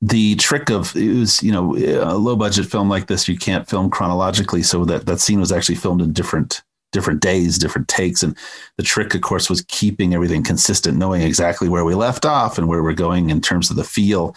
The 0.00 0.36
trick 0.36 0.70
of 0.70 0.96
it 0.96 1.18
was, 1.18 1.42
you 1.42 1.52
know, 1.52 1.76
a 1.76 2.16
low 2.16 2.34
budget 2.36 2.64
film 2.66 2.88
like 2.88 3.08
this, 3.08 3.28
you 3.28 3.36
can't 3.36 3.68
film 3.68 3.90
chronologically. 3.90 4.62
So 4.62 4.86
that, 4.86 5.04
that 5.04 5.20
scene 5.20 5.40
was 5.40 5.52
actually 5.52 5.74
filmed 5.74 6.00
in 6.00 6.14
different 6.14 6.62
different 6.96 7.20
days, 7.20 7.58
different 7.58 7.88
takes. 7.88 8.22
And 8.22 8.34
the 8.78 8.82
trick, 8.82 9.14
of 9.14 9.20
course, 9.20 9.50
was 9.50 9.60
keeping 9.68 10.14
everything 10.14 10.42
consistent, 10.42 10.96
knowing 10.96 11.20
exactly 11.20 11.68
where 11.68 11.84
we 11.84 11.94
left 11.94 12.24
off 12.24 12.56
and 12.56 12.66
where 12.66 12.82
we're 12.82 12.94
going 12.94 13.28
in 13.28 13.42
terms 13.42 13.68
of 13.70 13.76
the 13.76 13.84
feel. 13.84 14.34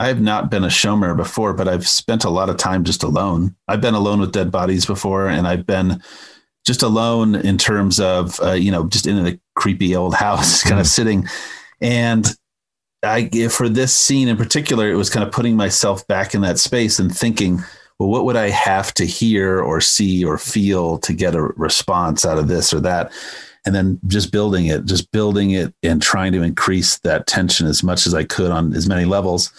I've 0.00 0.22
not 0.22 0.50
been 0.50 0.64
a 0.64 0.68
shomer 0.68 1.14
before, 1.14 1.52
but 1.52 1.68
I've 1.68 1.86
spent 1.86 2.24
a 2.24 2.30
lot 2.30 2.48
of 2.48 2.56
time 2.56 2.84
just 2.84 3.02
alone. 3.02 3.54
I've 3.68 3.82
been 3.82 3.94
alone 3.94 4.20
with 4.20 4.32
dead 4.32 4.50
bodies 4.50 4.86
before, 4.86 5.28
and 5.28 5.46
I've 5.46 5.66
been 5.66 6.02
just 6.66 6.82
alone 6.82 7.34
in 7.34 7.58
terms 7.58 8.00
of, 8.00 8.40
uh, 8.40 8.52
you 8.52 8.70
know, 8.70 8.88
just 8.88 9.06
in 9.06 9.26
a 9.26 9.38
creepy 9.54 9.94
old 9.94 10.14
house, 10.24 10.62
kind 10.62 10.80
of 10.80 10.86
sitting. 10.86 11.28
And 11.82 12.26
I, 13.02 13.28
for 13.48 13.68
this 13.68 13.94
scene 13.94 14.28
in 14.28 14.38
particular, 14.38 14.90
it 14.90 14.96
was 14.96 15.10
kind 15.10 15.26
of 15.26 15.32
putting 15.32 15.54
myself 15.54 16.06
back 16.06 16.34
in 16.34 16.40
that 16.40 16.58
space 16.58 16.98
and 16.98 17.14
thinking, 17.14 17.62
well, 17.98 18.08
what 18.08 18.24
would 18.24 18.36
I 18.36 18.50
have 18.50 18.92
to 18.94 19.04
hear 19.04 19.60
or 19.60 19.80
see 19.80 20.24
or 20.24 20.38
feel 20.38 20.98
to 20.98 21.12
get 21.12 21.34
a 21.34 21.42
response 21.42 22.24
out 22.24 22.38
of 22.38 22.48
this 22.48 22.74
or 22.74 22.80
that? 22.80 23.12
And 23.66 23.74
then 23.74 23.98
just 24.06 24.30
building 24.30 24.66
it, 24.66 24.84
just 24.84 25.10
building 25.12 25.52
it 25.52 25.72
and 25.82 26.02
trying 26.02 26.32
to 26.32 26.42
increase 26.42 26.98
that 26.98 27.26
tension 27.26 27.66
as 27.66 27.82
much 27.82 28.06
as 28.06 28.14
I 28.14 28.24
could 28.24 28.50
on 28.50 28.74
as 28.74 28.88
many 28.88 29.04
levels. 29.04 29.52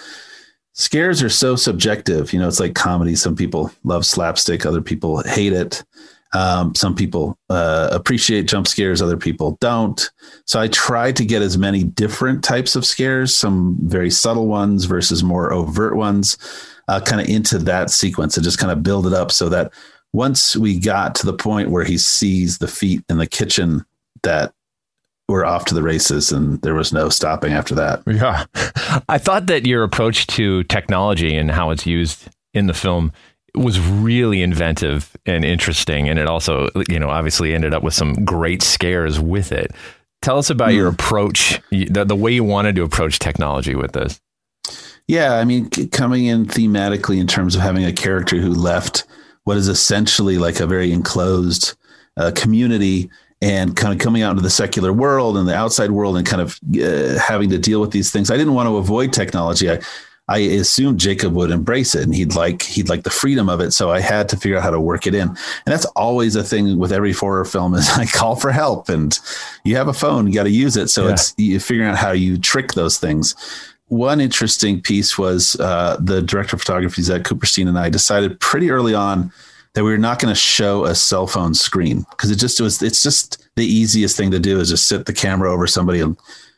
Scares 0.74 1.24
are 1.24 1.30
so 1.30 1.56
subjective. 1.56 2.34
You 2.34 2.40
know, 2.40 2.48
it's 2.48 2.60
like 2.60 2.76
comedy. 2.76 3.16
Some 3.16 3.36
people 3.36 3.72
love 3.84 4.06
slapstick, 4.06 4.66
other 4.66 4.82
people 4.82 5.24
hate 5.24 5.54
it. 5.54 5.84
Um, 6.34 6.76
some 6.76 6.94
people 6.96 7.38
uh, 7.50 7.88
appreciate 7.94 8.44
jump 8.48 8.68
scares, 8.68 9.02
other 9.02 9.16
people 9.16 9.58
don't. 9.62 10.12
So 10.46 10.60
I 10.60 10.68
try 10.68 11.14
to 11.14 11.24
get 11.24 11.42
as 11.42 11.58
many 11.58 11.84
different 11.84 12.44
types 12.44 12.76
of 12.76 12.86
scares, 12.86 13.36
some 13.36 13.78
very 13.84 14.10
subtle 14.12 14.48
ones 14.48 14.84
versus 14.84 15.24
more 15.24 15.54
overt 15.54 15.96
ones, 15.96 16.38
uh, 16.88 17.00
kind 17.00 17.22
of 17.22 17.28
into 17.28 17.58
that 17.60 17.90
sequence 17.90 18.38
and 18.38 18.44
just 18.44 18.60
kind 18.60 18.72
of 18.72 18.84
build 18.84 19.08
it 19.08 19.14
up 19.14 19.32
so 19.32 19.50
that 19.50 19.74
once 20.14 20.56
we 20.56 20.80
got 20.80 21.16
to 21.16 21.26
the 21.26 21.34
point 21.34 21.70
where 21.70 21.84
he 21.84 21.98
sees 21.98 22.58
the 22.58 22.68
feet 22.68 23.04
in 23.10 23.18
the 23.18 23.28
kitchen, 23.28 23.86
that 24.24 24.54
we're 25.28 25.46
off 25.46 25.66
to 25.66 25.74
the 25.74 25.82
races 25.82 26.32
and 26.32 26.62
there 26.62 26.74
was 26.74 26.94
no 26.94 27.10
stopping 27.10 27.54
after 27.54 27.76
that. 27.76 28.04
Yeah. 28.06 28.46
I 29.10 29.18
thought 29.18 29.48
that 29.48 29.66
your 29.66 29.84
approach 29.84 30.28
to 30.28 30.64
technology 30.66 31.36
and 31.36 31.50
how 31.50 31.72
it's 31.72 31.86
used 31.86 32.28
in 32.54 32.68
the 32.68 32.74
film 32.74 33.12
was 33.56 33.80
really 33.80 34.42
inventive 34.42 35.16
and 35.26 35.44
interesting. 35.44 36.10
And 36.10 36.20
it 36.20 36.28
also, 36.28 36.70
you 36.90 37.00
know, 37.00 37.10
obviously 37.10 37.56
ended 37.56 37.74
up 37.74 37.84
with 37.84 37.94
some 37.94 38.14
great 38.26 38.62
scares 38.62 39.20
with 39.20 39.52
it. 39.52 39.72
Tell 40.22 40.38
us 40.38 40.50
about 40.50 40.74
your 40.74 40.88
approach, 40.88 41.62
the, 41.70 42.04
the 42.04 42.16
way 42.16 42.32
you 42.32 42.44
wanted 42.44 42.76
to 42.76 42.84
approach 42.84 43.20
technology 43.20 43.76
with 43.76 43.92
this. 43.94 44.20
Yeah, 45.08 45.36
I 45.36 45.46
mean, 45.46 45.70
coming 45.70 46.26
in 46.26 46.46
thematically 46.46 47.20
in 47.20 47.28
terms 47.28 47.56
of 47.56 47.62
having 47.62 47.86
a 47.86 47.94
character 47.94 48.38
who 48.38 48.52
left 48.52 49.06
what 49.44 49.58
is 49.58 49.68
essentially 49.68 50.38
like 50.40 50.60
a 50.60 50.66
very 50.66 50.92
enclosed 50.92 51.76
uh, 52.18 52.32
community 52.36 53.10
and 53.42 53.76
kind 53.76 53.94
of 53.94 54.00
coming 54.00 54.24
out 54.24 54.32
into 54.32 54.42
the 54.42 54.50
secular 54.50 54.92
world 54.92 55.38
and 55.38 55.48
the 55.48 55.56
outside 55.56 55.92
world 55.92 56.18
and 56.18 56.26
kind 56.26 56.42
of 56.42 56.60
uh, 56.82 57.20
having 57.20 57.50
to 57.52 57.60
deal 57.60 57.80
with 57.80 57.92
these 57.92 58.12
things. 58.12 58.32
I 58.32 58.38
didn't 58.38 58.54
want 58.56 58.68
to 58.68 58.78
avoid 58.78 59.14
technology. 59.14 59.70
I, 59.70 59.80
I 60.28 60.40
assumed 60.40 61.00
Jacob 61.00 61.34
would 61.34 61.52
embrace 61.52 61.94
it 61.94 62.02
and 62.02 62.16
he'd 62.16 62.34
like 62.34 62.64
he'd 62.64 62.90
like 62.90 63.04
the 63.04 63.12
freedom 63.12 63.48
of 63.48 63.60
it. 63.62 63.72
So 63.72 63.92
I 63.92 64.00
had 64.00 64.28
to 64.30 64.38
figure 64.38 64.58
out 64.58 64.64
how 64.64 64.72
to 64.72 64.80
work 64.80 65.06
it 65.06 65.14
in. 65.14 65.28
And 65.28 65.38
that's 65.66 65.86
always 65.96 66.36
a 66.36 66.44
thing 66.44 66.80
with 66.80 66.92
every 66.92 67.12
horror 67.12 67.46
film 67.46 67.76
is 67.76 67.88
I 67.96 68.08
call 68.08 68.36
for 68.36 68.52
help 68.52 68.90
and 68.90 69.20
you 69.64 69.76
have 69.76 69.88
a 69.88 69.94
phone, 69.94 70.26
you 70.26 70.34
got 70.34 70.44
to 70.44 70.50
use 70.50 70.78
it. 70.78 70.88
So 70.90 71.06
Yeah. 71.06 71.14
it's 71.14 71.36
you 71.38 71.60
figuring 71.60 71.90
out 71.92 71.98
how 71.98 72.12
you 72.12 72.40
trick 72.40 72.74
those 72.74 72.98
things. 72.98 73.36
One 73.88 74.20
interesting 74.20 74.82
piece 74.82 75.18
was 75.18 75.56
uh, 75.60 75.98
the 76.00 76.22
director 76.22 76.56
of 76.56 76.62
photography, 76.62 77.04
Zach 77.04 77.22
Kuperstein, 77.22 77.68
and 77.68 77.78
I 77.78 77.90
decided 77.90 78.40
pretty 78.40 78.72
early 78.72 78.96
on 78.96 79.32
that 79.74 79.84
we 79.84 79.92
were 79.92 79.98
not 79.98 80.20
going 80.20 80.34
to 80.34 80.40
show 80.40 80.86
a 80.86 80.96
cell 80.96 81.28
phone 81.28 81.54
screen 81.54 82.06
because 82.10 82.32
it 82.32 82.38
just 82.38 82.60
was. 82.60 82.82
It's 82.82 83.04
just 83.04 83.48
the 83.56 83.66
easiest 83.66 84.18
thing 84.18 84.32
to 84.32 84.40
do 84.40 84.60
is 84.60 84.70
just 84.70 84.88
sit 84.88 85.06
the 85.06 85.14
camera 85.14 85.52
over 85.52 85.68
somebody 85.68 86.00
and 86.00 86.18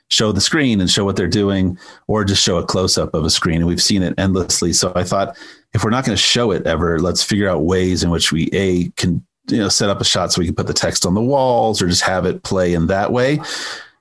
show 0.10 0.32
the 0.32 0.40
screen 0.40 0.80
and 0.80 0.90
show 0.90 1.04
what 1.04 1.18
they're 1.18 1.28
doing, 1.28 1.78
or 2.08 2.24
just 2.24 2.42
show 2.42 2.58
a 2.58 2.66
close 2.66 2.98
up 2.98 3.14
of 3.14 3.26
a 3.26 3.30
screen. 3.30 3.58
And 3.58 3.68
we've 3.68 3.82
seen 3.82 4.04
it 4.04 4.14
endlessly. 4.18 4.72
So 4.72 4.94
I 4.96 5.04
thought 5.04 5.38
if 5.74 5.84
we're 5.84 5.90
not 5.90 6.06
going 6.06 6.16
to 6.16 6.22
show 6.22 6.52
it 6.52 6.66
ever, 6.66 6.98
let's 7.00 7.24
figure 7.24 7.50
out 7.50 7.64
ways 7.66 8.04
in 8.04 8.10
which 8.10 8.32
we 8.32 8.50
a 8.54 8.90
can 8.92 9.26
you 9.50 9.58
know 9.58 9.70
set 9.70 9.90
up 9.90 10.00
a 10.00 10.06
shot 10.06 10.32
so 10.32 10.40
we 10.40 10.46
can 10.46 10.56
put 10.56 10.68
the 10.68 10.74
text 10.74 11.06
on 11.06 11.14
the 11.14 11.22
walls 11.22 11.82
or 11.82 11.90
just 11.90 12.04
have 12.04 12.26
it 12.26 12.44
play 12.44 12.74
in 12.74 12.88
that 12.88 13.12
way, 13.12 13.42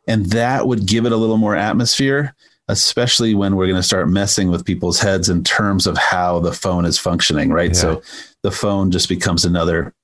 and 0.06 0.26
that 0.26 0.68
would 0.68 0.86
give 0.86 1.06
it 1.06 1.12
a 1.12 1.16
little 1.16 1.38
more 1.38 1.56
atmosphere 1.56 2.36
especially 2.68 3.34
when 3.34 3.56
we're 3.56 3.66
going 3.66 3.76
to 3.76 3.82
start 3.82 4.08
messing 4.08 4.50
with 4.50 4.64
people's 4.64 4.98
heads 4.98 5.28
in 5.28 5.44
terms 5.44 5.86
of 5.86 5.96
how 5.96 6.40
the 6.40 6.52
phone 6.52 6.84
is 6.84 6.98
functioning, 6.98 7.50
right? 7.50 7.70
Yeah. 7.70 7.80
So 7.80 8.02
the 8.42 8.50
phone 8.50 8.90
just 8.90 9.08
becomes 9.08 9.44
another 9.44 9.94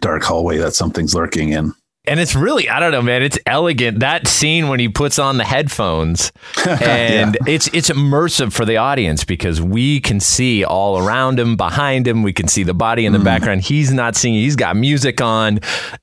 dark 0.00 0.22
hallway 0.22 0.58
that 0.58 0.74
something's 0.74 1.14
lurking 1.14 1.50
in. 1.50 1.72
And 2.06 2.20
it's 2.20 2.34
really, 2.34 2.68
I 2.68 2.80
don't 2.80 2.92
know, 2.92 3.00
man. 3.00 3.22
It's 3.22 3.38
elegant. 3.46 4.00
That 4.00 4.28
scene 4.28 4.68
when 4.68 4.78
he 4.78 4.90
puts 4.90 5.18
on 5.18 5.38
the 5.38 5.44
headphones, 5.44 6.32
and 6.68 7.38
it's 7.46 7.68
it's 7.68 7.88
immersive 7.88 8.52
for 8.52 8.66
the 8.66 8.76
audience 8.76 9.24
because 9.24 9.62
we 9.62 10.00
can 10.00 10.20
see 10.20 10.64
all 10.64 10.98
around 10.98 11.40
him, 11.40 11.56
behind 11.56 12.06
him. 12.06 12.22
We 12.22 12.34
can 12.34 12.46
see 12.46 12.62
the 12.62 12.74
body 12.74 13.06
in 13.06 13.14
the 13.14 13.20
mm. 13.20 13.24
background. 13.24 13.62
He's 13.62 13.90
not 13.90 14.16
singing. 14.16 14.42
He's 14.42 14.56
got 14.56 14.76
music 14.76 15.22
on. 15.22 15.60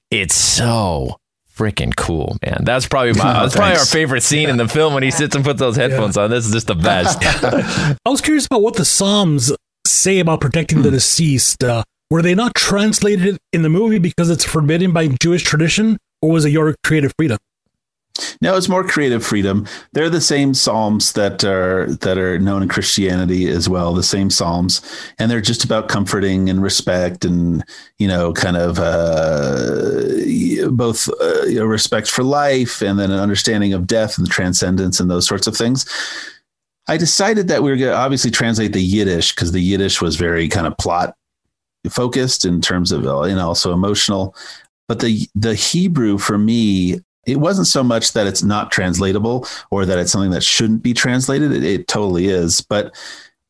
It's 0.09 0.33
so 0.33 1.20
freaking 1.61 1.95
cool, 1.95 2.37
man. 2.43 2.63
That's 2.63 2.87
probably 2.87 3.13
my, 3.13 3.37
Oh, 3.37 3.41
that's 3.43 3.55
probably 3.55 3.77
our 3.77 3.85
favorite 3.85 4.21
scene 4.21 4.49
in 4.49 4.57
the 4.57 4.67
film 4.77 4.93
when 4.93 5.03
he 5.03 5.11
sits 5.11 5.35
and 5.35 5.45
puts 5.45 5.59
those 5.59 5.75
headphones 5.75 6.17
on. 6.17 6.29
This 6.31 6.45
is 6.45 6.51
just 6.51 6.67
the 6.67 6.75
best. 6.75 7.19
I 8.05 8.09
was 8.09 8.21
curious 8.21 8.45
about 8.47 8.61
what 8.61 8.75
the 8.75 8.85
Psalms 8.85 9.51
say 9.85 10.19
about 10.19 10.41
protecting 10.41 10.81
the 10.81 10.91
deceased. 10.91 11.63
Uh, 11.63 11.83
were 12.09 12.21
they 12.21 12.33
not 12.35 12.55
translated 12.55 13.37
in 13.53 13.61
the 13.61 13.69
movie 13.69 13.99
because 13.99 14.29
it's 14.29 14.43
forbidden 14.43 14.91
by 14.91 15.07
Jewish 15.21 15.43
tradition, 15.43 15.97
or 16.21 16.31
was 16.31 16.45
it 16.45 16.49
your 16.49 16.75
creative 16.83 17.13
freedom? 17.17 17.37
No, 18.41 18.55
it's 18.55 18.69
more 18.69 18.83
creative 18.83 19.25
freedom. 19.25 19.67
They're 19.93 20.09
the 20.09 20.21
same 20.21 20.53
psalms 20.53 21.13
that 21.13 21.43
are 21.43 21.87
that 21.95 22.17
are 22.17 22.39
known 22.39 22.63
in 22.63 22.69
Christianity 22.69 23.47
as 23.47 23.69
well. 23.69 23.93
The 23.93 24.03
same 24.03 24.29
psalms, 24.29 24.81
and 25.17 25.29
they're 25.29 25.41
just 25.41 25.63
about 25.63 25.89
comforting 25.89 26.49
and 26.49 26.61
respect, 26.61 27.23
and 27.23 27.63
you 27.97 28.07
know, 28.07 28.33
kind 28.33 28.57
of 28.57 28.79
uh, 28.79 30.69
both 30.71 31.07
uh, 31.21 31.43
you 31.43 31.59
know, 31.59 31.65
respect 31.65 32.09
for 32.09 32.23
life, 32.23 32.81
and 32.81 32.99
then 32.99 33.11
an 33.11 33.19
understanding 33.19 33.73
of 33.73 33.87
death 33.87 34.17
and 34.17 34.29
transcendence, 34.29 34.99
and 34.99 35.09
those 35.09 35.27
sorts 35.27 35.47
of 35.47 35.55
things. 35.55 35.85
I 36.87 36.97
decided 36.97 37.47
that 37.47 37.63
we 37.63 37.69
were 37.69 37.77
going 37.77 37.91
to 37.91 37.97
obviously 37.97 38.31
translate 38.31 38.73
the 38.73 38.81
Yiddish 38.81 39.33
because 39.33 39.51
the 39.51 39.61
Yiddish 39.61 40.01
was 40.01 40.15
very 40.15 40.49
kind 40.49 40.67
of 40.67 40.77
plot 40.77 41.15
focused 41.89 42.45
in 42.45 42.61
terms 42.61 42.91
of 42.91 43.05
and 43.05 43.39
also 43.39 43.73
emotional. 43.73 44.35
But 44.87 44.99
the 44.99 45.27
the 45.35 45.55
Hebrew 45.55 46.17
for 46.17 46.37
me 46.37 46.99
it 47.25 47.37
wasn't 47.37 47.67
so 47.67 47.83
much 47.83 48.13
that 48.13 48.27
it's 48.27 48.43
not 48.43 48.71
translatable 48.71 49.47
or 49.69 49.85
that 49.85 49.99
it's 49.99 50.11
something 50.11 50.31
that 50.31 50.43
shouldn't 50.43 50.81
be 50.81 50.93
translated. 50.93 51.51
It, 51.51 51.63
it 51.63 51.87
totally 51.87 52.27
is, 52.27 52.61
but 52.61 52.95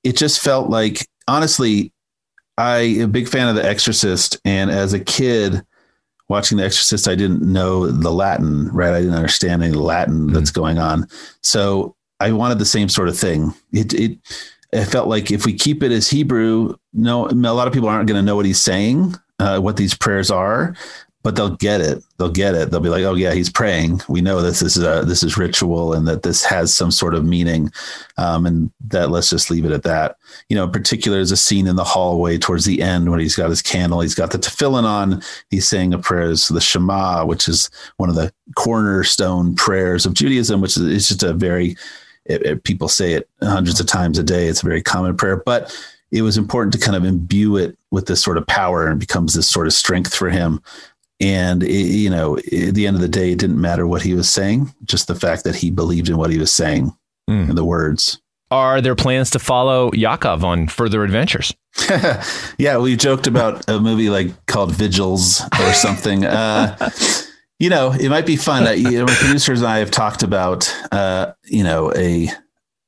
it 0.04 0.18
just 0.18 0.42
felt 0.42 0.70
like 0.70 1.08
honestly, 1.28 1.94
I 2.58 2.80
am 2.80 3.04
a 3.04 3.08
big 3.08 3.30
fan 3.30 3.48
of 3.48 3.56
The 3.56 3.66
Exorcist, 3.66 4.40
and 4.46 4.70
as 4.70 4.94
a 4.94 5.00
kid 5.00 5.66
watching 6.28 6.58
The 6.58 6.66
Exorcist, 6.66 7.08
I 7.08 7.16
didn't 7.16 7.42
know 7.42 7.88
the 7.88 8.12
Latin, 8.12 8.68
right? 8.70 8.94
I 8.94 9.00
didn't 9.00 9.16
understand 9.16 9.64
any 9.64 9.74
Latin 9.74 10.28
mm. 10.28 10.34
that's 10.34 10.52
going 10.52 10.78
on, 10.78 11.08
so 11.42 11.96
I 12.20 12.32
wanted 12.34 12.60
the 12.60 12.66
same 12.66 12.90
sort 12.90 13.08
of 13.08 13.18
thing. 13.18 13.54
It 13.72 13.94
it 13.94 14.18
it 14.74 14.86
felt 14.86 15.08
like 15.08 15.32
if 15.32 15.46
we 15.46 15.54
keep 15.54 15.82
it 15.82 15.92
as 15.92 16.10
Hebrew, 16.10 16.76
no, 16.94 17.28
a 17.28 17.32
lot 17.32 17.68
of 17.68 17.74
people 17.74 17.90
aren't 17.90 18.08
going 18.08 18.20
to 18.20 18.26
know 18.26 18.36
what 18.36 18.46
he's 18.46 18.60
saying, 18.60 19.16
uh, 19.40 19.60
what 19.60 19.78
these 19.78 19.94
prayers 19.94 20.30
are 20.30 20.76
but 21.24 21.36
they'll 21.36 21.56
get 21.56 21.82
it. 21.82 22.04
They'll 22.18 22.32
get 22.32 22.56
it. 22.56 22.72
They'll 22.72 22.80
be 22.80 22.90
like, 22.90 23.04
"Oh 23.04 23.14
yeah, 23.14 23.34
he's 23.34 23.50
praying. 23.50 24.02
We 24.08 24.22
know 24.22 24.42
this 24.42 24.62
is 24.62 24.78
a, 24.78 25.04
this 25.06 25.24
is 25.24 25.38
ritual, 25.38 25.94
and 25.94 26.08
that 26.08 26.24
this 26.24 26.44
has 26.46 26.74
some 26.74 26.92
sort 26.92 27.14
of 27.14 27.26
meaning." 27.26 27.72
Um, 28.18 28.46
and 28.46 28.72
that 28.88 29.12
let's 29.12 29.30
just 29.30 29.52
leave 29.52 29.66
it 29.66 29.72
at 29.72 29.84
that. 29.84 30.18
You 30.50 30.56
know, 30.56 30.64
in 30.66 30.72
particular, 30.72 31.18
there's 31.18 31.32
a 31.32 31.38
scene 31.38 31.68
in 31.68 31.76
the 31.76 31.84
hallway 31.84 32.38
towards 32.38 32.66
the 32.66 32.82
end 32.82 33.10
when 33.10 33.20
he's 33.20 33.36
got 33.36 33.50
his 33.50 33.62
candle, 33.62 34.02
he's 34.02 34.16
got 34.16 34.32
the 34.32 34.38
tefillin 34.38 34.84
on, 34.84 35.22
he's 35.50 35.68
saying 35.68 35.94
a 35.94 36.00
prayer, 36.00 36.30
the 36.30 36.62
Shema, 36.62 37.26
which 37.26 37.48
is 37.48 37.70
one 37.98 38.10
of 38.10 38.16
the 38.16 38.34
cornerstone 38.56 39.56
prayers 39.56 40.06
of 40.06 40.14
Judaism, 40.14 40.62
which 40.62 40.78
is 40.78 41.08
just 41.08 41.24
a 41.24 41.34
very 41.34 41.76
it, 42.26 42.46
it, 42.46 42.64
people 42.64 42.88
say 42.88 43.14
it 43.14 43.30
hundreds 43.42 43.80
of 43.80 43.88
times 43.88 44.18
a 44.18 44.24
day. 44.24 44.48
It's 44.48 44.64
a 44.64 44.66
very 44.66 44.82
common 44.82 45.18
prayer, 45.18 45.38
but 45.38 45.76
it 46.12 46.22
was 46.22 46.38
important 46.38 46.74
to 46.74 46.80
kind 46.80 46.96
of 46.96 47.06
imbue 47.06 47.58
it 47.58 47.78
with 47.90 48.06
this 48.06 48.22
sort 48.22 48.38
of 48.38 48.46
power 48.48 48.88
and 48.88 49.00
becomes 49.00 49.34
this 49.34 49.50
sort 49.50 49.68
of 49.68 49.74
strength 49.74 50.14
for 50.14 50.30
him 50.30 50.62
and, 51.22 51.64
it, 51.64 51.72
you 51.72 52.10
know, 52.10 52.38
at 52.38 52.74
the 52.74 52.88
end 52.88 52.96
of 52.96 53.02
the 53.02 53.08
day, 53.08 53.32
it 53.32 53.40
didn't 53.40 53.62
matter 53.62 53.86
what 53.86 54.02
he 54.02 54.14
was 54.14 54.30
saying, 54.30 54.74
just 54.86 55.08
the 55.08 55.16
fact 55.16 55.44
that 55.44 55.56
he 55.56 55.70
believed 55.70 56.10
in 56.10 56.18
what 56.18 56.32
he 56.32 56.38
was 56.38 56.52
saying 56.52 56.92
mm. 57.30 57.50
and 57.50 57.58
the 57.58 57.66
words. 57.66 58.20
Are 58.50 58.82
there 58.82 58.96
plans 58.96 59.30
to 59.30 59.40
follow 59.40 59.92
Yakov 59.94 60.44
on 60.44 60.68
further 60.68 61.06
adventures? 61.06 61.54
yeah, 62.58 62.78
we 62.78 62.98
joked 62.98 63.26
about 63.26 63.70
a 63.70 63.80
movie 63.80 64.10
like 64.10 64.46
called 64.46 64.74
Vigils 64.74 65.42
or 65.58 65.74
something. 65.74 66.26
uh, 66.26 66.90
you 67.60 67.70
know, 67.70 67.94
it 67.94 68.10
might 68.10 68.26
be 68.26 68.36
fun. 68.36 68.68
Uh, 68.68 68.72
you 68.72 68.92
know, 68.92 69.06
my 69.06 69.14
producers 69.14 69.62
and 69.62 69.70
I 69.70 69.78
have 69.78 69.92
talked 69.92 70.24
about, 70.24 70.76
uh, 70.92 71.32
you 71.46 71.64
know, 71.64 71.94
a, 71.96 72.30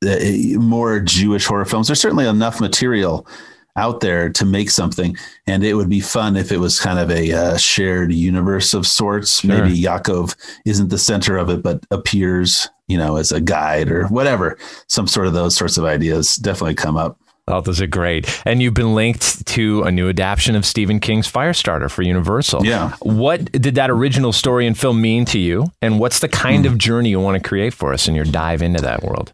a 0.04 0.58
more 0.58 1.00
Jewish 1.00 1.46
horror 1.46 1.63
films. 1.63 1.88
There's 1.88 2.02
certainly 2.02 2.28
enough 2.28 2.60
material 2.60 3.26
out 3.75 4.01
there 4.01 4.29
to 4.29 4.45
make 4.45 4.69
something. 4.69 5.15
And 5.47 5.63
it 5.63 5.73
would 5.73 5.89
be 5.89 5.99
fun 5.99 6.36
if 6.36 6.51
it 6.51 6.59
was 6.59 6.79
kind 6.79 6.99
of 6.99 7.09
a 7.09 7.31
uh, 7.31 7.57
shared 7.57 8.13
universe 8.13 8.73
of 8.73 8.86
sorts. 8.86 9.39
Sure. 9.39 9.49
Maybe 9.49 9.77
Yakov 9.77 10.36
isn't 10.65 10.89
the 10.89 10.97
center 10.97 11.38
of 11.38 11.49
it, 11.49 11.63
but 11.63 11.83
appears, 11.91 12.69
you 12.88 12.97
know, 12.97 13.17
as 13.17 13.31
a 13.31 13.41
guide 13.41 13.91
or 13.91 14.07
whatever. 14.07 14.57
Some 14.88 15.07
sort 15.07 15.27
of 15.27 15.33
those 15.33 15.55
sorts 15.55 15.77
of 15.77 15.86
ideas 15.86 16.36
definitely 16.36 16.75
come 16.75 16.97
up. 16.97 17.17
Oh, 17.45 17.59
those 17.59 17.81
are 17.81 17.88
great. 17.88 18.41
And 18.45 18.62
you've 18.62 18.73
been 18.73 18.95
linked 18.95 19.45
to 19.47 19.83
a 19.83 19.91
new 19.91 20.07
adaptation 20.07 20.55
of 20.55 20.65
Stephen 20.65 21.01
King's 21.01 21.29
Firestarter 21.29 21.91
for 21.91 22.01
Universal. 22.01 22.65
Yeah. 22.65 22.95
What 23.01 23.51
did 23.51 23.75
that 23.75 23.89
original 23.89 24.31
story 24.31 24.65
and 24.65 24.77
film 24.77 25.01
mean 25.01 25.25
to 25.25 25.39
you? 25.39 25.65
And 25.81 25.99
what's 25.99 26.19
the 26.19 26.29
kind 26.29 26.63
mm. 26.63 26.67
of 26.69 26.77
journey 26.77 27.09
you 27.09 27.19
want 27.19 27.41
to 27.41 27.45
create 27.45 27.73
for 27.73 27.91
us 27.91 28.07
in 28.07 28.15
your 28.15 28.23
dive 28.23 28.62
into 28.62 28.81
that 28.81 29.03
world? 29.03 29.33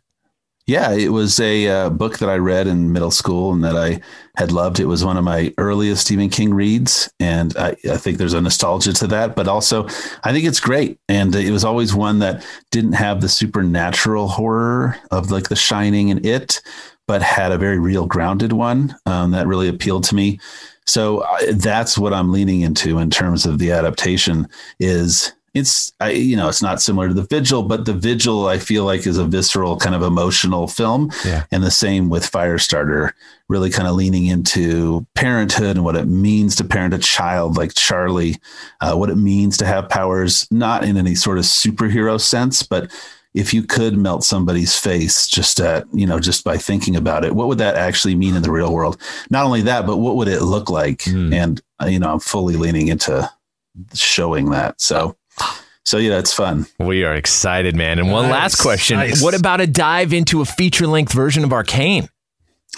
Yeah, 0.70 0.92
it 0.92 1.10
was 1.10 1.40
a 1.40 1.68
uh, 1.68 1.90
book 1.90 2.20
that 2.20 2.30
I 2.30 2.36
read 2.36 2.68
in 2.68 2.92
middle 2.92 3.10
school 3.10 3.52
and 3.52 3.64
that 3.64 3.76
I 3.76 4.02
had 4.38 4.52
loved. 4.52 4.80
It 4.80 4.86
was 4.86 5.04
one 5.04 5.18
of 5.18 5.24
my 5.24 5.52
earliest 5.58 6.06
Stephen 6.06 6.30
King 6.30 6.54
reads, 6.54 7.12
and 7.20 7.58
I, 7.58 7.76
I, 7.90 7.98
think 7.98 8.20
there's 8.20 8.36
a 8.36 8.42
nostalgia 8.42 8.94
to 8.94 9.08
that. 9.08 9.36
But 9.36 9.48
also, 9.48 9.88
I 10.24 10.32
think 10.32 10.46
it's 10.46 10.60
great, 10.60 11.00
and 11.10 11.34
it 11.34 11.50
was 11.50 11.66
always 11.66 11.96
one 11.96 12.20
that 12.20 12.46
didn't 12.70 12.92
have 12.92 13.20
the 13.20 13.30
supernatural 13.30 14.28
horror 14.28 14.96
of 15.10 15.32
like 15.32 15.50
The 15.50 15.56
Shining 15.56 16.12
and 16.12 16.24
It, 16.24 16.62
but 17.08 17.24
had 17.24 17.52
a 17.52 17.58
very 17.58 17.80
real, 17.80 18.06
grounded 18.06 18.54
one 18.54 18.96
um, 19.08 19.32
that 19.32 19.48
really 19.48 19.70
appealed 19.70 20.04
to 20.04 20.16
me. 20.16 20.40
So 20.86 21.22
uh, 21.22 21.54
that's 21.54 21.98
what 21.98 22.14
I'm 22.14 22.32
leaning 22.32 22.62
into 22.62 23.00
in 23.00 23.10
terms 23.10 23.48
of 23.48 23.58
the 23.58 23.72
adaptation. 23.72 24.48
Is 24.80 25.34
it's 25.54 25.92
I, 26.00 26.12
you 26.12 26.36
know 26.36 26.48
it's 26.48 26.62
not 26.62 26.82
similar 26.82 27.08
to 27.08 27.14
the 27.14 27.24
vigil 27.24 27.64
but 27.64 27.86
the 27.86 27.94
vigil 27.94 28.48
i 28.48 28.58
feel 28.60 28.86
like 28.86 29.06
is 29.08 29.18
a 29.18 29.26
visceral 29.26 29.78
kind 29.78 29.96
of 29.96 30.02
emotional 30.02 30.68
film 30.68 31.12
yeah. 31.26 31.46
and 31.52 31.64
the 31.64 31.72
same 31.72 32.10
with 32.10 32.30
firestarter 32.30 33.12
really 33.48 33.70
kind 33.70 33.88
of 33.88 33.96
leaning 33.96 34.28
into 34.28 35.06
parenthood 35.16 35.76
and 35.76 35.84
what 35.84 35.96
it 35.96 36.06
means 36.06 36.56
to 36.56 36.64
parent 36.64 36.94
a 36.94 37.00
child 37.00 37.58
like 37.58 37.74
charlie 37.74 38.38
uh, 38.82 38.96
what 38.96 39.10
it 39.10 39.16
means 39.16 39.58
to 39.58 39.66
have 39.66 39.90
powers 39.90 40.48
not 40.52 40.84
in 40.84 40.98
any 40.98 41.16
sort 41.16 41.38
of 41.38 41.44
superhero 41.44 42.20
sense 42.20 42.64
but 42.64 42.92
if 43.34 43.54
you 43.54 43.62
could 43.64 43.96
melt 43.96 44.24
somebody's 44.24 44.76
face 44.76 45.28
just 45.28 45.60
at 45.60 45.86
you 45.94 46.06
know 46.06 46.20
just 46.20 46.44
by 46.44 46.58
thinking 46.58 46.96
about 46.96 47.24
it 47.24 47.36
what 47.36 47.48
would 47.48 47.60
that 47.60 47.76
actually 47.76 48.16
mean 48.16 48.36
in 48.36 48.42
the 48.42 48.52
real 48.52 48.74
world 48.74 49.00
not 49.30 49.46
only 49.46 49.62
that 49.62 49.86
but 49.86 49.98
what 49.98 50.16
would 50.16 50.28
it 50.28 50.42
look 50.42 50.70
like 50.70 51.00
mm. 51.00 51.34
and 51.34 51.62
uh, 51.82 51.86
you 51.86 52.00
know 52.00 52.12
i'm 52.12 52.20
fully 52.20 52.56
leaning 52.56 52.88
into 52.88 53.30
showing 53.94 54.50
that 54.50 54.80
so 54.82 55.16
so 55.86 55.98
yeah, 55.98 56.20
it's 56.20 56.34
fun. 56.34 56.68
We 56.80 57.04
are 57.04 57.16
excited, 57.16 57.76
man. 57.76 58.00
And 58.00 58.12
one 58.12 58.30
last 58.30 58.58
question: 58.58 58.98
nice. 58.98 59.24
What 59.24 59.34
about 59.34 59.62
a 59.62 59.68
dive 59.68 60.14
into 60.14 60.42
a 60.42 60.46
feature-length 60.46 61.12
version 61.14 61.44
of 61.44 61.50
Arkane? 61.50 62.10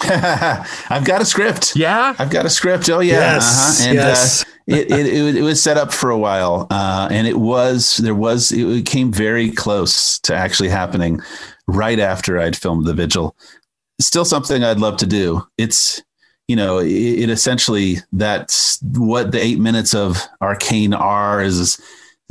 I've 0.00 1.04
got 1.04 1.20
a 1.20 1.24
script. 1.24 1.76
Yeah, 1.76 2.14
I've 2.18 2.30
got 2.30 2.46
a 2.46 2.50
script. 2.50 2.88
Oh 2.88 3.00
yeah, 3.00 3.34
yes. 3.34 3.80
Uh-huh. 3.80 3.90
and 3.90 3.98
uh, 3.98 4.02
yes. 4.02 4.42
Uh, 4.42 4.46
it, 4.66 4.90
it, 4.90 5.06
it, 5.06 5.36
it, 5.36 5.42
was 5.42 5.62
set 5.62 5.76
up 5.76 5.92
for 5.92 6.10
a 6.10 6.16
while, 6.16 6.68
uh, 6.70 7.08
and 7.10 7.26
it 7.26 7.38
was 7.38 7.98
there 7.98 8.14
was 8.14 8.52
it 8.52 8.86
came 8.86 9.12
very 9.12 9.50
close 9.50 10.18
to 10.20 10.34
actually 10.34 10.68
happening 10.68 11.20
right 11.66 11.98
after 11.98 12.38
I'd 12.40 12.56
filmed 12.56 12.86
the 12.86 12.94
vigil. 12.94 13.36
Still 14.00 14.24
something 14.24 14.64
I'd 14.64 14.78
love 14.78 14.96
to 14.98 15.06
do. 15.06 15.46
It's 15.58 16.02
you 16.48 16.56
know 16.56 16.78
it, 16.78 16.88
it 16.88 17.28
essentially 17.28 17.96
that's 18.12 18.80
what 18.82 19.32
the 19.32 19.42
eight 19.42 19.58
minutes 19.58 19.94
of 19.94 20.16
Arkane 20.40 20.98
are 20.98 21.42
is 21.42 21.80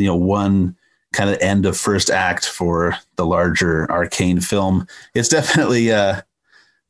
you 0.01 0.07
know 0.07 0.15
one 0.15 0.75
kind 1.13 1.29
of 1.29 1.37
end 1.41 1.65
of 1.65 1.77
first 1.77 2.09
act 2.09 2.47
for 2.47 2.95
the 3.17 3.25
larger 3.25 3.87
arkane 3.87 4.43
film. 4.43 4.87
It's 5.13 5.29
definitely 5.29 5.91
uh 5.91 6.21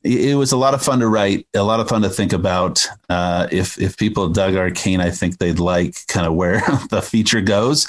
it 0.04 0.36
was 0.36 0.50
a 0.50 0.56
lot 0.56 0.74
of 0.74 0.82
fun 0.82 0.98
to 0.98 1.06
write 1.06 1.46
a 1.54 1.62
lot 1.62 1.78
of 1.78 1.88
fun 1.88 2.02
to 2.02 2.10
think 2.10 2.32
about. 2.32 2.86
Uh 3.08 3.46
if 3.50 3.80
if 3.80 3.96
people 3.96 4.28
dug 4.28 4.54
arkane 4.54 5.00
i 5.00 5.10
think 5.10 5.38
they'd 5.38 5.58
like 5.60 5.96
kind 6.08 6.26
of 6.26 6.34
where 6.34 6.60
the 6.90 7.02
feature 7.02 7.40
goes. 7.40 7.86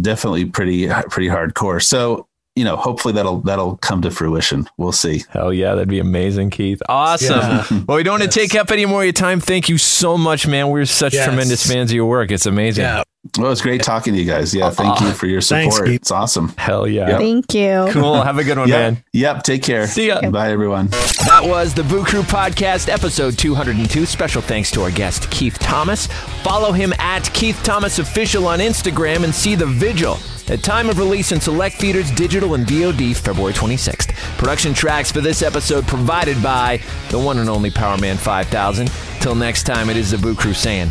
Definitely 0.00 0.46
pretty 0.46 0.88
pretty 0.88 1.28
hardcore. 1.28 1.82
So 1.82 2.26
you 2.56 2.64
know, 2.64 2.76
hopefully 2.76 3.14
that'll 3.14 3.40
that'll 3.40 3.76
come 3.78 4.02
to 4.02 4.10
fruition. 4.10 4.68
We'll 4.76 4.92
see. 4.92 5.24
Hell 5.30 5.52
yeah, 5.52 5.74
that'd 5.74 5.88
be 5.88 6.00
amazing, 6.00 6.50
Keith. 6.50 6.82
Awesome. 6.88 7.38
Yeah. 7.38 7.64
well, 7.88 7.96
we 7.96 8.02
don't 8.02 8.18
yes. 8.18 8.26
want 8.26 8.32
to 8.32 8.38
take 8.38 8.54
up 8.54 8.70
any 8.70 8.86
more 8.86 9.00
of 9.00 9.06
your 9.06 9.12
time. 9.12 9.40
Thank 9.40 9.68
you 9.68 9.78
so 9.78 10.18
much, 10.18 10.46
man. 10.46 10.68
We're 10.68 10.84
such 10.84 11.14
yes. 11.14 11.26
tremendous 11.26 11.66
fans 11.66 11.90
of 11.90 11.94
your 11.94 12.06
work. 12.06 12.30
It's 12.30 12.46
amazing. 12.46 12.82
Yeah. 12.82 13.02
Well, 13.38 13.52
it's 13.52 13.60
great 13.60 13.82
talking 13.82 14.14
to 14.14 14.18
you 14.18 14.24
guys. 14.24 14.54
Yeah, 14.54 14.70
thank 14.70 14.98
you 15.00 15.12
for 15.12 15.26
your 15.26 15.42
support. 15.42 15.74
Thanks, 15.74 15.90
it's 15.90 16.10
awesome. 16.10 16.54
Hell 16.56 16.88
yeah. 16.88 17.10
Yep. 17.10 17.18
Thank 17.18 17.54
you. 17.54 17.86
Cool. 17.90 18.22
Have 18.22 18.38
a 18.38 18.44
good 18.44 18.56
one, 18.56 18.68
yep. 18.68 18.94
man. 18.94 19.04
Yep. 19.12 19.42
Take 19.42 19.62
care. 19.62 19.86
See 19.86 20.06
ya. 20.06 20.30
Bye, 20.30 20.50
everyone. 20.50 20.86
That 21.26 21.42
was 21.44 21.74
the 21.74 21.84
Boo 21.84 22.02
Crew 22.02 22.22
Podcast, 22.22 22.88
episode 22.88 23.36
202. 23.36 24.06
Special 24.06 24.40
thanks 24.40 24.70
to 24.70 24.82
our 24.82 24.90
guest, 24.90 25.30
Keith 25.30 25.58
Thomas. 25.58 26.06
Follow 26.42 26.72
him 26.72 26.94
at 26.98 27.32
Keith 27.34 27.60
Thomas 27.62 27.98
Official 27.98 28.46
on 28.46 28.58
Instagram 28.58 29.24
and 29.24 29.34
see 29.34 29.54
The 29.54 29.66
Vigil 29.66 30.16
at 30.50 30.62
time 30.62 30.90
of 30.90 30.98
release 30.98 31.32
in 31.32 31.40
select 31.40 31.76
theaters, 31.76 32.10
digital, 32.10 32.54
and 32.54 32.66
VOD 32.66 33.16
February 33.16 33.54
26th. 33.54 34.12
Production 34.36 34.74
tracks 34.74 35.10
for 35.10 35.20
this 35.20 35.42
episode 35.42 35.86
provided 35.86 36.42
by 36.42 36.80
the 37.10 37.18
one 37.18 37.38
and 37.38 37.48
only 37.48 37.70
Powerman 37.70 38.18
5000 38.18 38.90
Till 39.20 39.34
next 39.34 39.64
time, 39.64 39.90
it 39.90 39.96
is 39.98 40.10
the 40.10 40.18
Boo 40.18 40.34
Crew 40.34 40.54
saying, 40.54 40.90